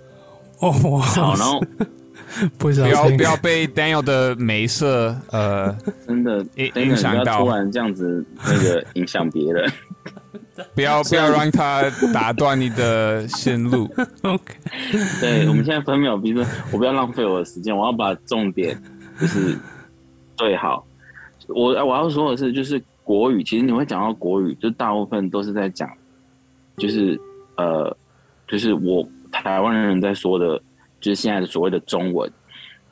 [0.59, 1.61] 哦，好，然后
[2.57, 5.75] 不要不要被 Daniel 的眉色呃
[6.07, 9.71] 真的影响到，突然这样子那个影响别人。
[10.75, 13.89] 不要不要让他打断你的线路。
[14.23, 14.53] OK，
[15.21, 18.77] 对，我们现在分秒必争，我不要浪费我的时间，我要把重点
[19.21, 19.57] 就是
[20.35, 20.85] 对好。
[21.47, 25.89] 我我要说的是，就是国语，其实你会讲到国语，就大部分都是在讲，
[26.79, 27.19] 就是
[27.57, 27.95] 呃，
[28.47, 30.57] 就是我台湾人在说的，
[30.99, 32.31] 就是现在的所谓的中文。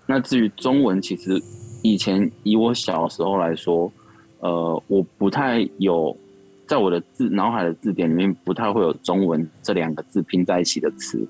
[0.06, 1.42] 那至于中文，其实
[1.82, 3.92] 以前以我小时候来说，
[4.42, 6.16] 呃，我不太有。
[6.68, 11.26] 在我的字脑海的字典里面，不太会有中文这两个字拼在一起的词。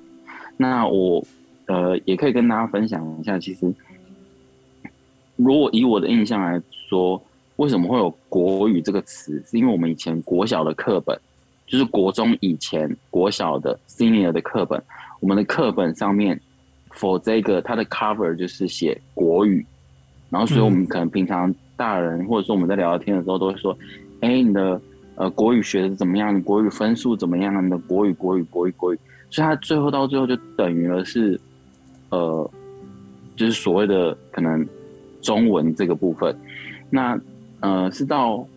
[0.57, 1.23] 那我
[1.67, 3.71] 呃也可以跟大家分享一下，其实
[5.35, 7.21] 如果以我的印象来说，
[7.57, 9.39] 为什么会有国语这个词？
[9.45, 11.15] 是因为我们以前国小的课本，
[11.67, 14.81] 就是国中以前国小的 senior 的课本，
[15.19, 16.39] 我们的课本上面
[16.91, 19.63] for 这个它的 cover 就是写国语，
[20.31, 23.77] 然后所以我们可能平常大人或者说我们在聊天的时候都会说，
[24.21, 24.81] 哎，你的。
[25.19, 26.37] 呃，国语学的怎么样？
[26.37, 27.65] 你国语分数怎么样？
[27.65, 28.99] 你的国语、国语、国语、国语，
[29.31, 31.41] 所以它最后到最后就等于了是，
[32.09, 32.51] 呃，
[33.35, 34.63] 就是所谓的可能
[35.19, 36.37] 中文这个部分。
[36.91, 37.19] 那
[37.61, 38.47] 呃，是到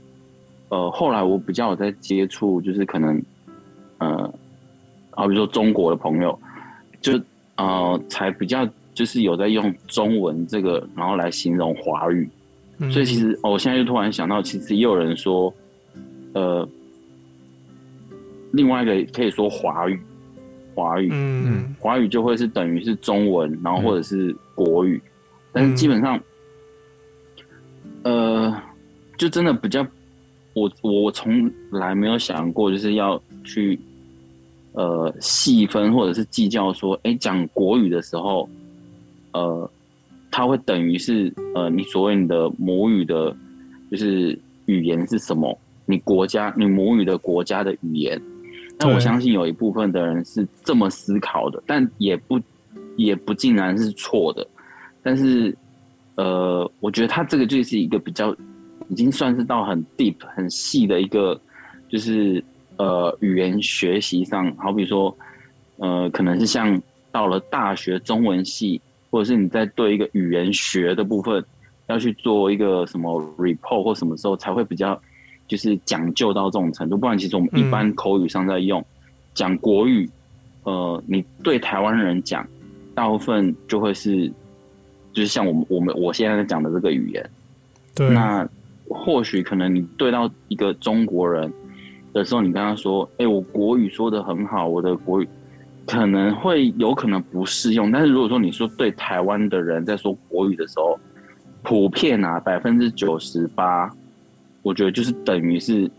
[0.70, 3.22] 呃后来我比较有在接触，就是可能
[3.98, 4.34] 呃，
[5.10, 6.36] 好比说中国的朋友，
[7.00, 7.20] 就
[7.56, 12.28] 呃才比较就是有在用中文这个，然后来形容华语。
[12.90, 15.52] 所以其实我现在就突然想到，其实也有人说。
[16.32, 16.64] 呃，
[18.52, 20.00] 另外一个可以说华语，
[20.76, 25.02] 华语，嗯，华语就会是等于是中文，然后或者是国语，
[25.50, 26.20] 但是基本上，
[28.04, 28.56] 呃，
[29.18, 29.84] 就真的比较，
[30.60, 33.78] 我我从来没有想过就是要去
[34.72, 38.48] 呃细分或者是计较说，哎，讲国语的时候，
[39.32, 39.70] 呃，
[40.30, 43.34] 它会等于是呃你所谓你的母语的，
[43.90, 45.58] 就是语言是什么？
[45.86, 48.20] 你国家你母语的国家的语言。
[48.78, 52.40] 那我相信有一部分的人是这么思考的，但也不
[52.96, 54.46] 也不尽然是错的。
[55.02, 55.54] 但是，
[56.14, 58.34] 呃，我觉得他这个就是一个比较
[58.90, 61.40] 已经算是到很 deep 很细的一个，
[61.88, 62.44] 就是
[62.76, 65.16] 呃语言学习上，好比说，
[65.78, 66.78] 呃，可能是像
[67.10, 68.78] 到了大学中文系，
[69.10, 71.42] 或者是你在对一个语言学的部分
[71.86, 75.00] 要去做一个什么 report 或什么时候才会比较。
[75.50, 78.80] 就是讲究到这种程度，不然其实我们一般口语上在用
[79.34, 80.08] 讲国语，
[80.62, 82.46] 呃，你对台湾人讲，
[82.94, 84.28] 大部分就会是，
[85.12, 87.30] 就是像我们我们我现在在讲的这个语言。
[87.96, 88.10] 对。
[88.10, 88.48] 那
[89.10, 91.52] 或许可能你对到一个中国人
[92.12, 95.28] 的时候，你跟他说：“哎，我国语说的很好，我的国语
[95.84, 100.96] 可能会有可能不适用。”但是如果说你说对台湾的人在说国语的时候，
[101.64, 103.90] 普遍啊，百分之九十八。
[104.62, 105.90] 我觉得就是等于是，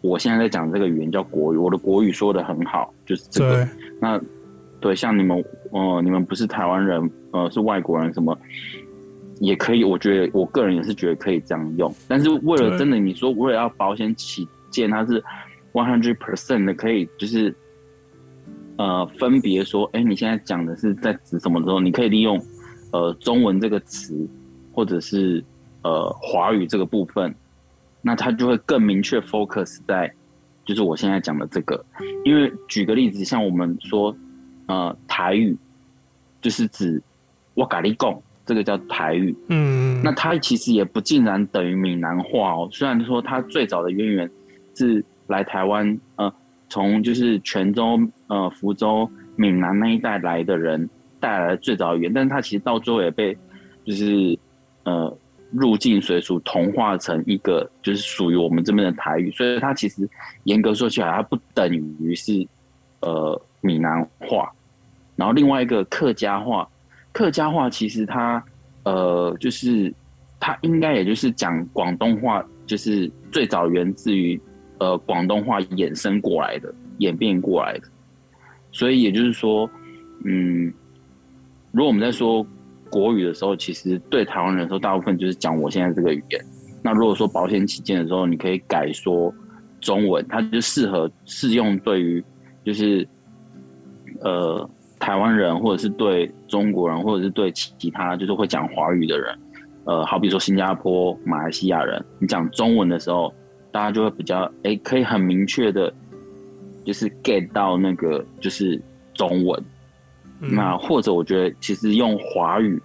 [0.00, 3.68] 我现在在讲这个语言叫国语，我的国语说的很好，就是这个。
[4.00, 4.20] 那
[4.80, 8.36] 对，像你们，呃，你们不是台湾人，呃，是外国人，什么
[9.40, 9.84] 也可以。
[9.84, 11.94] 我觉得我个人也是觉得可以这样用。
[12.08, 15.22] 但是为了真的，你说为了要保险起见，它是
[15.72, 17.54] one hundred percent 的，可以就是
[18.76, 21.80] 呃分别说，哎，你现在讲的是在指什么时候？
[21.80, 22.40] 你可以利用
[22.92, 24.28] 呃中文这个词，
[24.72, 25.44] 或者是
[25.82, 27.34] 呃华语这个部分。
[28.06, 30.12] 那他就会更明确 focus 在，
[30.62, 31.82] 就是我现在讲的这个，
[32.22, 34.14] 因为举个例子，像我们说，
[34.66, 35.56] 呃，台语，
[36.42, 37.02] 就是指
[37.54, 39.34] 我咖喱贡，这个叫台语。
[39.48, 40.00] 嗯。
[40.02, 44.30] 那它其实也不尽然等于闽南话哦，虽然说它最早的渊源
[44.74, 46.32] 是来台湾，呃，
[46.68, 50.88] 从就是泉州、呃福州、闽南那一带来的人
[51.20, 53.36] 带来的最早语言，但是它其实到最后也被，
[53.84, 54.38] 就是
[54.84, 55.16] 呃。
[55.52, 60.08] 入境水属同化成一个，就是属于我们这边的台语，所以它其实
[60.44, 62.44] 严格说起来，它不等于是
[62.98, 64.50] 呃闽南话。
[65.14, 66.68] 然后另外一个客家话，
[67.14, 68.44] 客家话其实它
[68.82, 69.90] 呃就是
[70.38, 74.38] 它应该也就是讲广东话，就是最早源自于
[74.78, 77.88] 呃广东话衍生过来的、演变过来的。
[78.70, 79.70] 所以也就是说，
[80.26, 80.70] 嗯，
[81.72, 82.46] 如果我们在说。
[82.90, 86.40] 国语的时候，其实对台湾人说，大部分就是讲我现在这个语言。
[86.80, 89.34] 那如果说保险起见的时候，你可以改说
[89.80, 92.24] 中文，它就适合适用对于
[92.64, 93.08] 就是
[94.20, 94.70] 呃
[95.04, 99.38] 台湾人，或者是对中国人，或者是对其他就是会讲华语的人。
[99.84, 103.30] 呃，好比说新加坡、马来西亚人，你讲中文的时候，
[103.70, 105.92] 大家就会比较哎，可以很明确的，
[106.86, 108.80] 就是 get 到那个就是
[109.12, 109.62] 中文。
[110.38, 112.82] 那或者我觉得，其实用华语，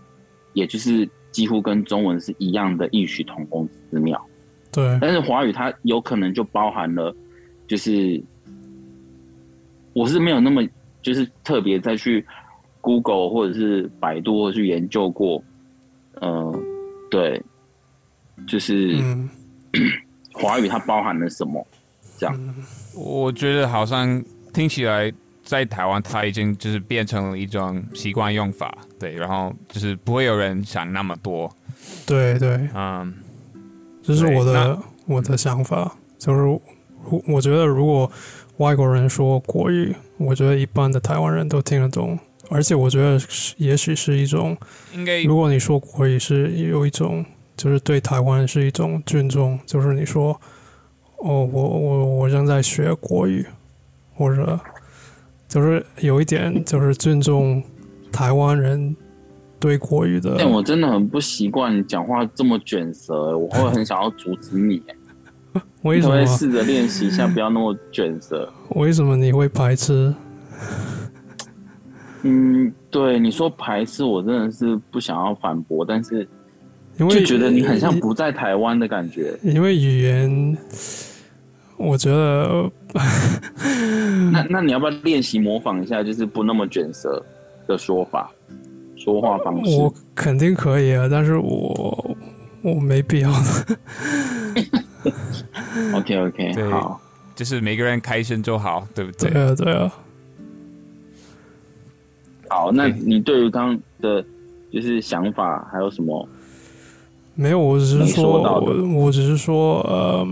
[0.51, 4.21] 也就是几乎跟中文是一样的异曲同工之妙。
[4.73, 4.97] 对。
[4.99, 7.15] 但是华语它有可能就包含了，
[7.65, 8.21] 就是
[9.93, 10.62] 我是没有那么
[11.13, 12.25] 就是特别再去
[12.81, 15.43] Google 或者是百度或去研究过，
[16.21, 16.63] 嗯，
[17.09, 17.41] 对，
[18.47, 18.95] 就是
[20.33, 21.65] 华语它包含了什么？
[22.17, 22.55] 这样，
[22.95, 25.11] 我觉得好像听起来。
[25.41, 31.51] 在台湾，它已经就是变成了一种习惯用法，对，然后就是不会有人想那么多，
[32.05, 33.11] 对对，嗯，
[34.03, 36.61] 这是我的我的想法，就是我
[37.27, 38.11] 我觉得如果
[38.59, 42.17] 外国人说国语，我觉得一般的台湾人都听得懂，
[42.49, 43.19] 而且我觉得
[43.57, 44.55] 也许是一种，
[44.93, 47.25] 应该如果你说国语是有一种，
[47.57, 50.39] 就是对台湾是一种尊重，就是你说
[51.17, 53.45] 哦，我我我正在学国语，
[54.15, 54.59] 或者。
[55.49, 57.63] 就是有一点，就是尊重
[58.11, 58.95] 台湾人
[59.60, 60.35] 对国语的。
[60.37, 64.79] 但我真的很不习惯讲话这么卷舌，我会很想要阻止你。
[65.83, 66.25] 为什么？
[66.25, 68.51] 试着练习一下，不要那么卷舌。
[68.75, 70.13] 为什么你会排斥？
[72.23, 76.27] 嗯，对，你说排斥，我真的是不想要反驳，但是
[76.97, 79.37] 就觉得你很像不在台湾的感觉。
[79.43, 80.57] 因为语言。
[81.81, 82.69] 我觉得，
[84.33, 87.25] 那那你要不要练习模仿一下，就是不那么卷舌
[87.65, 88.29] 的说法、
[88.97, 89.77] 说话方式？
[89.79, 92.17] 我肯定可以啊，但是我
[92.63, 93.31] 我没必要。
[95.93, 97.00] OK OK，好，
[97.35, 99.29] 就是每个人开心就好，对不对？
[99.31, 99.93] 对啊，对啊。
[102.50, 104.23] 好，那你对于刚的，
[104.71, 106.27] 就是想法还有什么？
[107.35, 110.27] 没有，我只是说，我我只是说，呃。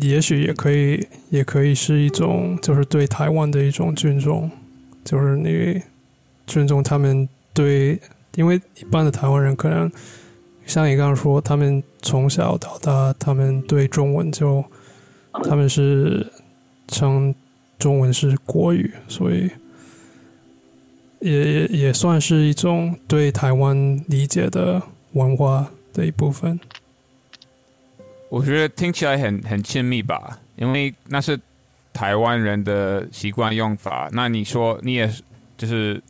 [0.00, 4.50] 也许也可以，也可以是一种，就是对台湾的一种尊重，
[5.04, 5.80] 就是你
[6.44, 7.98] 尊重他们对，
[8.34, 9.90] 因为一般的台湾人可能
[10.66, 14.64] 像你刚刚说，他们从小到大，他们对中文就
[15.44, 16.26] 他们是
[16.88, 17.34] 称
[17.78, 19.48] 中文是国语，所以
[21.20, 26.58] 也也也算是一种对台湾理解的文化的一部分。
[28.28, 31.38] 我觉得听起来很很亲密吧，因为那是
[31.92, 34.10] 台湾人的习惯用法。
[34.12, 35.08] 那你说你也
[35.56, 36.02] 就是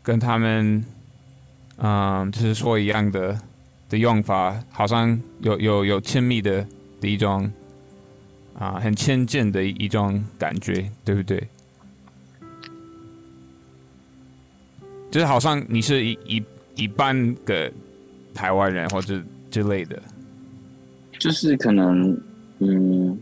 [0.00, 0.84] 跟他们，
[1.84, 3.36] 嗯，就是说一样的
[3.88, 6.64] 的用法，好像有有有亲密的
[7.00, 7.50] 的一种
[8.56, 11.42] 啊，很亲近的一种感觉，对不对？
[15.10, 16.42] 就是好像你是一一
[16.76, 17.70] 一半个
[18.32, 19.20] 台湾人或者
[19.50, 20.00] 之类的。
[21.18, 22.16] 就是可能，
[22.60, 23.18] 嗯，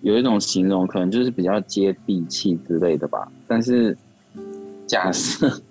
[0.00, 3.30] 有一种形容，可能就是比较接地气之类的吧。
[3.46, 3.96] 但是，
[4.86, 5.62] 假设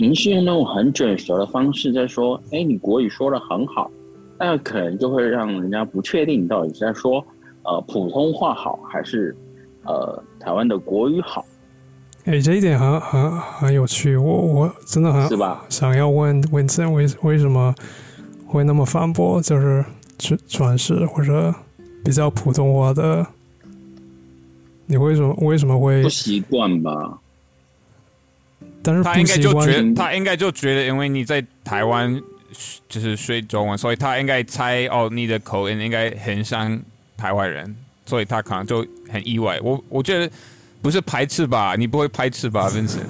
[0.00, 3.90] 您是用那种很卷舌的方式在说，哎，你国语说的很好，
[4.38, 7.22] 那可能就会让人家不确定你到底是在说
[7.64, 9.36] 呃普通话好，还是
[9.84, 11.44] 呃台湾的国语好。
[12.24, 15.66] 哎，这一点很很很有趣，我我真的很是吧？
[15.68, 17.74] 想要问问森为为什么
[18.46, 19.84] 会那么反驳，就是。
[20.18, 21.54] 转转世或者
[22.04, 23.26] 比较普通话的，
[24.84, 27.18] 你为什么为什么会不习惯吧？
[28.82, 32.20] 但是他应该就觉得他应该就觉得，因为你在台湾
[32.88, 36.80] 就是学中文，所以他应该猜哦，你的口音应该很像
[37.16, 37.74] 台湾人，
[38.06, 39.58] 所以他可能就很意外。
[39.62, 40.30] 我我觉得
[40.80, 41.74] 不是排斥吧？
[41.76, 43.00] 你不会排斥吧， Vincent？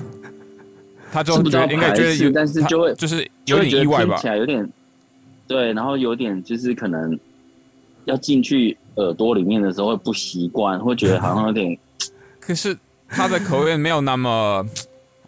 [1.12, 4.68] 他就觉得应该觉得有，但是就会就是有点意外吧，起来有点。
[5.48, 7.18] 对，然后有点就是可能
[8.04, 11.76] 要进去耳朵里面的时候会不习惯，会觉得好像有点。
[12.38, 12.76] 可是
[13.08, 14.64] 他的口音没有那么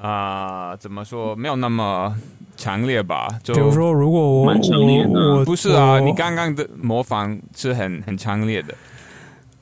[0.02, 1.34] 啊，怎么说？
[1.36, 2.14] 没有那么
[2.56, 3.28] 强烈吧？
[3.42, 8.74] 就比如说，如果我我我不是啊，你刚刚的模仿是很很强烈的。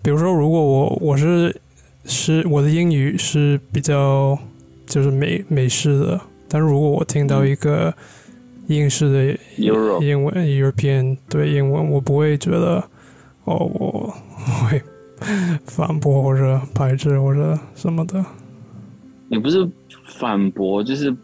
[0.03, 1.61] 比如说，如果我我是
[2.05, 4.39] 是我的英语是比较
[4.87, 7.95] 就是美美式的，但是如果我听到一个。
[8.67, 12.77] 英式的英文，European 对英文，我不会觉得
[13.43, 14.15] 哦，我
[14.71, 14.81] 会
[15.65, 18.25] 反驳或者排斥或者什么的。
[19.27, 19.69] 你不是
[20.21, 21.17] 反驳，就是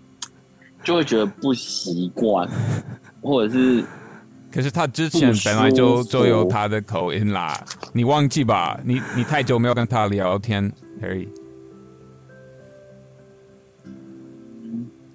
[0.82, 2.48] 就会觉得不习惯，
[3.20, 3.84] 或者是。
[4.50, 7.62] 可是他之前本来就就有他的口音啦，
[7.92, 8.80] 你忘记吧？
[8.82, 10.72] 你你太久没有跟他聊天
[11.02, 11.28] 而已。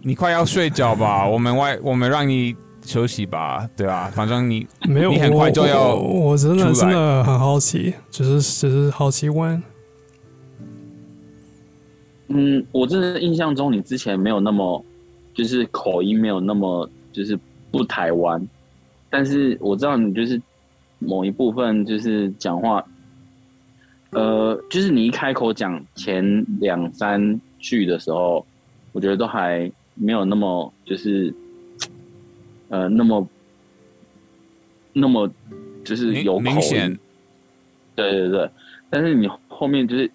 [0.03, 2.55] 你快要睡觉吧，我们外我们让你
[2.85, 4.11] 休息吧，对吧？
[4.13, 5.95] 反正你没有，你很快就要。
[5.95, 9.61] 我真的真的很好奇，只是只是好奇问。
[12.27, 14.83] 嗯，我真的印象中你之前没有那么，
[15.33, 17.37] 就是口音没有那么就是
[17.71, 18.45] 不台湾，
[19.09, 20.41] 但是我知道你就是
[20.99, 22.83] 某一部分就是讲话，
[24.11, 28.45] 呃，就是你一开口讲前两三句的时候，
[28.91, 29.71] 我觉得都还。
[29.95, 31.31] 没有那么就是，
[32.69, 33.27] 呃，那么
[34.91, 35.31] 那么
[35.85, 36.97] 就是有明显，
[37.95, 38.49] 对对对，
[38.89, 40.09] 但是你后面就是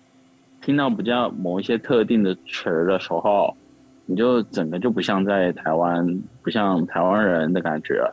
[0.68, 3.56] 听到比较某一些特定的词的时候，
[4.04, 6.06] 你就整个就不像在台湾，
[6.42, 8.12] 不像台湾人的感觉，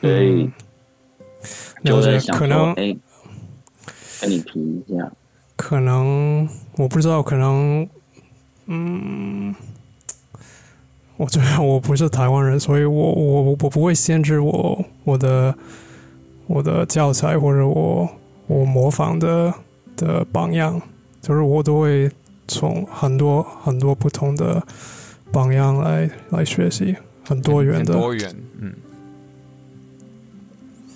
[0.00, 0.50] 所以
[1.84, 2.96] 就在想说，哎，
[4.22, 5.12] 跟你提一下，
[5.56, 6.48] 可能
[6.78, 7.86] 我不知道，可能，
[8.64, 9.54] 嗯。
[11.18, 15.54] 我觉得我不是台湾人，所以我我我不会限制我我的
[16.46, 18.08] 我的教材或者我
[18.46, 19.52] 我模仿的
[19.98, 20.80] 的榜样，
[21.20, 22.10] 就是我都会
[22.48, 24.62] 从很多很多不同的
[25.32, 28.72] 榜样来来学习，很多元的多元，嗯，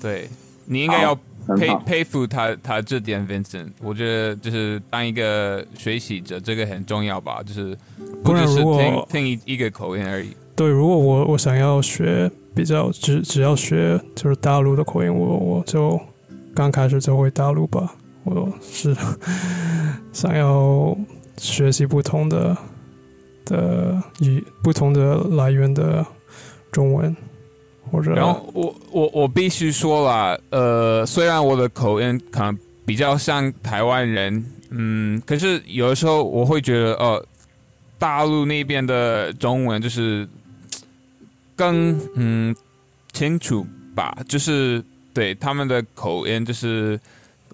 [0.01, 0.29] 对
[0.67, 1.15] 你应该要
[1.57, 7.77] 佩佩服他他这点，Vincent，我觉得就是当一个学习者，这个很重要吧，就是。
[8.23, 10.35] 不只是听听一一个口音而已。
[10.57, 16.01] 对，如果我我想要学比较只只要学就是大陆的口音，我我就
[16.55, 17.95] 刚开始就会大陆吧。
[18.25, 18.95] 我是
[20.13, 20.97] 想要
[21.37, 22.57] 学习不同的
[23.45, 26.05] 的语不同的来源的
[26.73, 27.15] 中文，
[27.91, 37.27] 或者然后我我我必须说了，呃，虽然我的口音可能比较像台湾人，嗯，可是有的时候我会觉得，呃。
[37.97, 40.29] 大陆那边的中文就是
[41.57, 42.55] 更嗯
[43.13, 43.65] 清楚
[43.95, 47.01] 吧，就是对他们的口音就是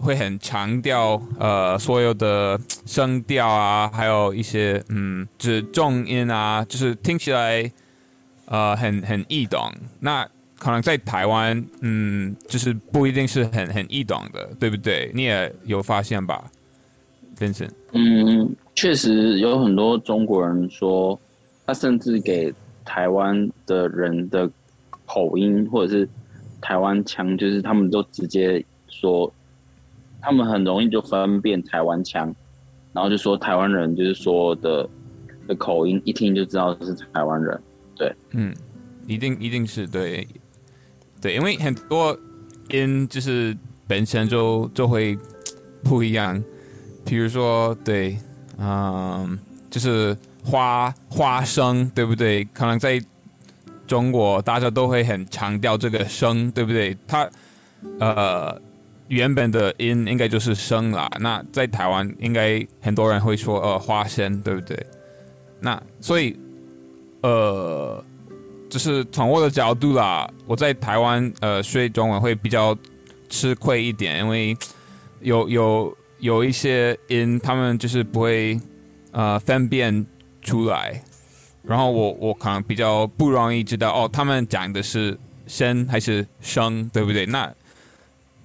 [0.01, 7.71] 会很强调呃所有的声调啊，还有一些嗯，就是重音啊，就是听起来
[8.47, 9.71] 呃很很易懂。
[10.01, 10.27] 那
[10.59, 15.11] 可能在台湾，嗯，就是不一定是很很易懂的，对不对？
[15.15, 16.45] 你也有发现吧
[17.39, 17.71] ，Vincent？
[17.93, 21.19] 嗯，确实有很多中国人说，
[21.67, 22.53] 他甚至给
[22.85, 24.51] 台湾的人的
[25.07, 26.09] 口音或者是
[26.61, 29.33] 台湾腔，就是他们都直接说，
[30.21, 32.35] 他们很容易就分辨台湾腔，
[32.93, 34.89] 然后就说台湾人就是说的
[35.47, 37.61] 的口音，一听就知道是台湾人。
[37.97, 38.55] 对，嗯，
[39.07, 40.27] 一定一定是对，
[41.21, 42.19] 对，因为很多
[42.71, 43.57] 音就是
[43.87, 45.19] 本身就就会
[45.83, 46.43] 不一样。
[47.05, 48.17] 比如说，对，
[48.59, 49.39] 嗯，
[49.71, 52.45] 就是花花生，对不对？
[52.53, 53.03] 可能在
[53.87, 56.97] 中国，大家都会很强调这个声，对不对？
[57.09, 57.29] 它
[57.99, 58.61] 呃
[59.11, 61.09] 原本的音应该就是声啦。
[61.21, 64.87] 那在台湾，应该很多人会说呃花生，对不对？
[65.61, 66.37] 那所以
[67.21, 68.03] 呃，
[68.69, 72.77] 就是从我的角度啦，我在台湾呃学中文会比较
[73.29, 74.57] 吃亏一点，因为
[75.21, 75.97] 有有。
[76.21, 78.61] 有一些音，他们就是不会
[79.13, 80.05] 呃分辨
[80.43, 81.03] 出来，
[81.63, 87.25] 然后我我可能比较不容易知道哦，他们讲的是声还是声，对不对？
[87.25, 87.51] 那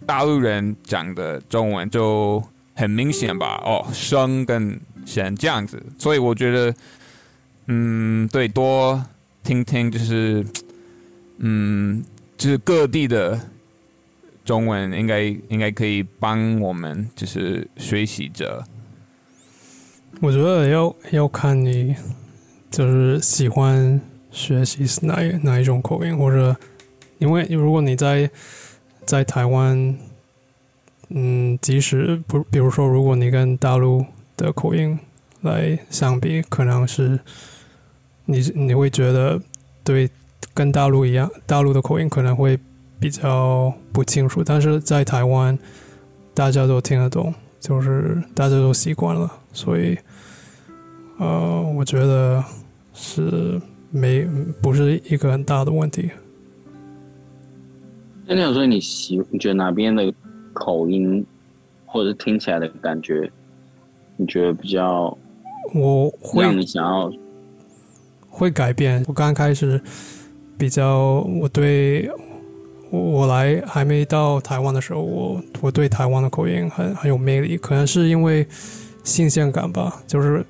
[0.05, 2.43] 大陆人讲的中文就
[2.73, 3.61] 很明显吧？
[3.63, 6.75] 哦，声跟声这样子，所以我觉得，
[7.67, 9.03] 嗯，对，多
[9.43, 10.45] 听听就是，
[11.37, 12.03] 嗯，
[12.37, 13.39] 就是各地的。
[14.43, 18.63] 中文应该应该可以帮我们，就是学习者。
[20.21, 21.95] 我觉得要要看你
[22.69, 26.55] 就是喜欢学习是哪哪一种口音，或者
[27.17, 28.29] 因为如果你在
[29.05, 29.97] 在台湾，
[31.09, 34.99] 嗯，即使不，比如说如果你跟大陆的口音
[35.41, 37.19] 来相比，可能是
[38.25, 39.41] 你你会觉得
[39.83, 40.09] 对
[40.53, 42.59] 跟大陆一样，大陆的口音可能会。
[42.97, 45.55] 比较不清楚，但是在台湾，
[46.33, 49.97] 大家都听得懂，就是大家都习惯了，所以，
[51.19, 52.43] 呃，我觉得
[52.93, 54.25] 是没
[54.61, 56.09] 不是一个很大的问题。
[58.25, 60.13] 那你有说你喜你觉得哪边的
[60.53, 61.25] 口音，
[61.85, 63.31] 或者是听起来的感觉，
[64.17, 65.17] 你觉得比较，
[65.73, 67.11] 我会让你想要
[68.29, 69.03] 会改变。
[69.07, 69.81] 我刚开始
[70.57, 72.09] 比较我对。
[72.91, 78.47] 我来还没到台湾的时候，我我对台湾的口音很很有魅力，可能是因为
[79.03, 80.01] 新鲜感吧。
[80.07, 80.45] 就是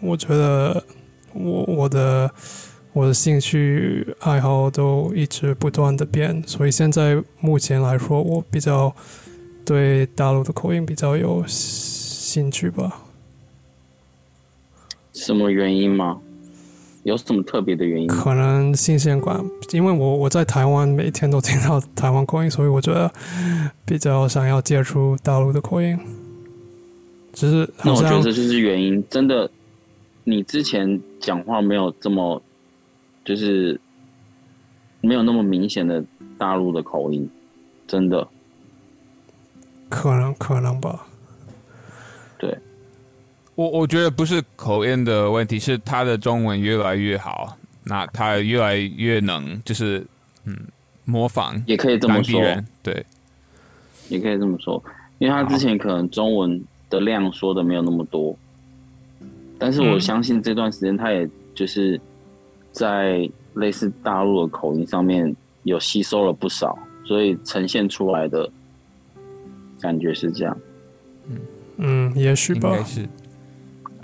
[0.00, 0.84] 我觉得
[1.32, 2.30] 我我的
[2.94, 8.94] 我的兴趣爱好都一直不断的变，所以现在目前来说，我比较
[9.66, 13.02] 对大陆的口音比较有兴趣吧。
[15.12, 16.20] 什么原因吗？
[17.02, 18.06] 有什么特别的原因？
[18.06, 23.12] 可能新鲜感，因为我我在台湾每天都听到台湾口音，所以我觉得
[23.84, 25.98] 比较想要接触大陆的口音。
[27.32, 29.04] 只是那我觉得这就是原因。
[29.10, 29.50] 真的，
[30.22, 32.40] 你之前讲话没有这么，
[33.24, 33.80] 就是
[35.00, 36.04] 没有那么明显的
[36.36, 37.28] 大陆的口音，
[37.86, 38.26] 真的。
[39.88, 41.06] 可能可能吧。
[42.38, 42.56] 对。
[43.54, 50.04] 我我觉得不是口音的问题，是他的中文越来越好，那他越来越能就是
[50.44, 50.56] 嗯
[51.04, 52.42] 模仿，也可以这么说，
[52.82, 53.06] 对，
[54.08, 54.82] 也可以这么说，
[55.18, 56.60] 因为他之前可能中文
[56.90, 58.36] 的量说的没有那么多，
[59.56, 62.00] 但是我相信这段时间他也就是
[62.74, 68.50] 在类似大陆的口音上面有吸收了不少，所以呈现出来的
[69.80, 70.58] 感觉是这样，
[71.28, 71.38] 嗯
[71.76, 73.08] 嗯，也许吧，应该是。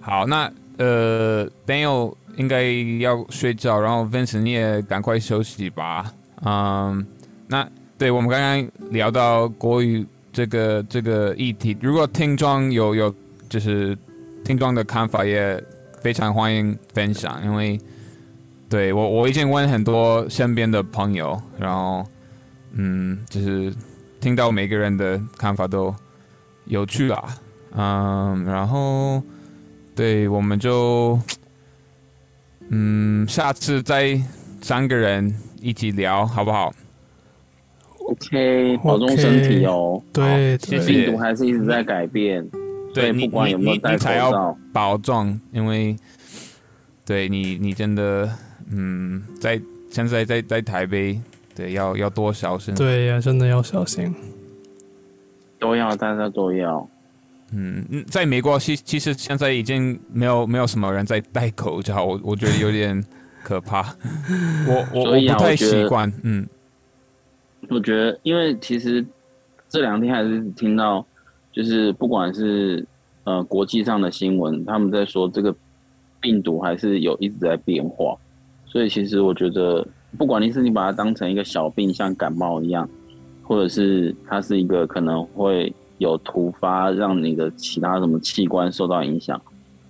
[0.01, 2.63] 好，那呃，Daniel 应该
[3.01, 6.15] 要睡觉，然后 Vincent 你也赶快休息吧。
[6.43, 7.05] 嗯，
[7.49, 7.69] 那
[7.99, 13.15] 对我们刚刚聊到国语这个这个议题，如果听众有有
[13.49, 13.99] 就是
[14.45, 15.63] 听众的看法，也
[16.01, 17.79] 非常欢迎分享，因为
[18.71, 22.07] 对我我已经问很多身边的朋友，然后
[22.73, 23.71] 嗯，就是
[24.21, 25.95] 听到每个人的看法都
[26.65, 27.25] 有趣啦，
[27.77, 29.23] 嗯，然后。
[29.93, 31.21] 对，我们就，
[32.71, 34.19] 嗯，下次再
[34.63, 36.73] 三个人一起聊，好不好
[38.07, 40.03] ？OK，保重身体哦。
[40.11, 42.49] 对，其实病毒还是一直在改变。
[42.95, 45.95] 对，不管有没有戴口罩，保重，因为，
[47.05, 48.27] 对你，你真的，
[48.73, 49.61] 嗯，在
[49.91, 51.21] 现在在在台北，
[51.55, 52.75] 对，要要多小心。
[52.75, 54.15] 对呀，真的要小心。
[55.59, 56.89] 都要，大家都要。
[57.53, 63.05] 嗯，嗯在美国其其实现在已经没有没有什么人在戴口罩，我我觉得有点
[63.43, 63.83] 可怕。
[64.69, 66.13] 我我我所以啊不太我觉得习惯。
[66.23, 66.47] 嗯，
[67.69, 69.05] 我觉得，因为其实
[69.69, 71.05] 这两天还是听到，
[71.53, 72.87] 就是不管是
[73.25, 75.55] 呃国际上的新闻，他们在说这个
[76.21, 78.17] 病毒还是有一直在变化，
[78.73, 79.85] 所以其实我觉得，
[80.17, 82.89] 不管你是你把它当成一个小病，像感冒一样，
[83.43, 89.41] 或者是它是一个可能会有突发让你的其他什么器官受到影响，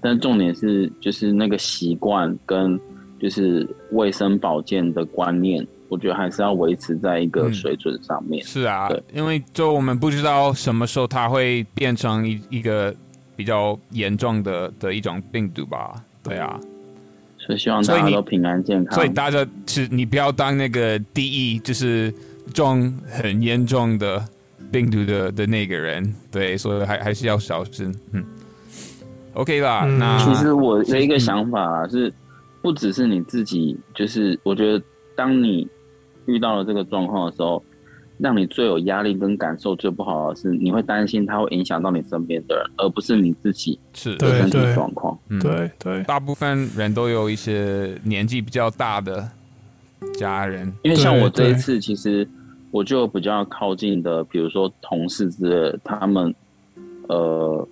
[0.01, 2.81] 但重点是就是那个习惯跟
[3.21, 8.43] 就是卫生保健的观念，我觉得还是要维持在一个嗯水准上面。
[8.43, 12.95] 是啊对，因为就我们不知道什么时候它会变成一一个
[13.37, 15.95] 比较严重的的一种病毒吧。
[16.23, 16.59] 对啊，
[17.51, 18.95] 所以希望大家都平安健康。
[18.95, 22.13] 所以大家是你不要当那个第一就是
[22.55, 24.25] 中很严重的
[24.71, 27.93] 病毒的的那个人，对，所以还还是要小心。
[28.13, 28.25] 嗯
[29.35, 32.13] ，OK 啦，嗯那其实我的一个想法啊是，
[32.63, 34.83] 不只是你自己，就是我觉得
[35.17, 35.67] 当你
[36.27, 37.63] 遇到了这个状况的时候，
[38.23, 45.19] 让你最有压力跟感受最不好的是，你会担心它会影响到你身边的人，而不是你自己是身体状况。
[45.29, 45.39] 嗯。
[45.41, 46.03] 对对。
[46.05, 49.29] 大部分人都有一些年纪比较大的
[50.19, 52.29] 家人，因为像我这一次，其实
[52.71, 56.35] 我就比较靠近的，比如说同事之类，他们
[57.09, 57.67] 呃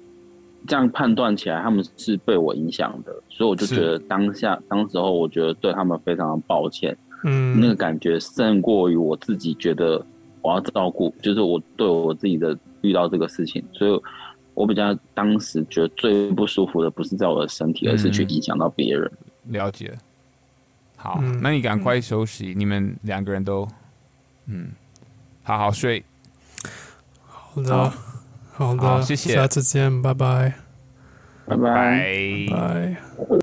[0.67, 3.75] 这样判断起来，他们是被我影响的，所以我就是。
[3.75, 10.05] 觉得当下当时候，我觉得对他们非常的抱歉，嗯，那个感觉胜过于我自己觉得
[10.43, 14.03] 我要照顾，就是我对我自己的遇到这个事情，所以
[14.55, 19.11] 我比较当时觉得最不舒服的不是在我的身体，而是去影响到别人。
[19.45, 19.97] 了解。
[20.97, 23.67] 好，嗯那你赶快休息，你们两个人都
[24.47, 24.69] 嗯
[25.43, 26.03] 好好睡。
[27.25, 27.93] 好的
[28.53, 30.55] 好的，好谢谢下次见，拜拜
[31.47, 31.63] 拜拜。
[31.67, 32.47] 拜。
[32.51, 33.37] 拜。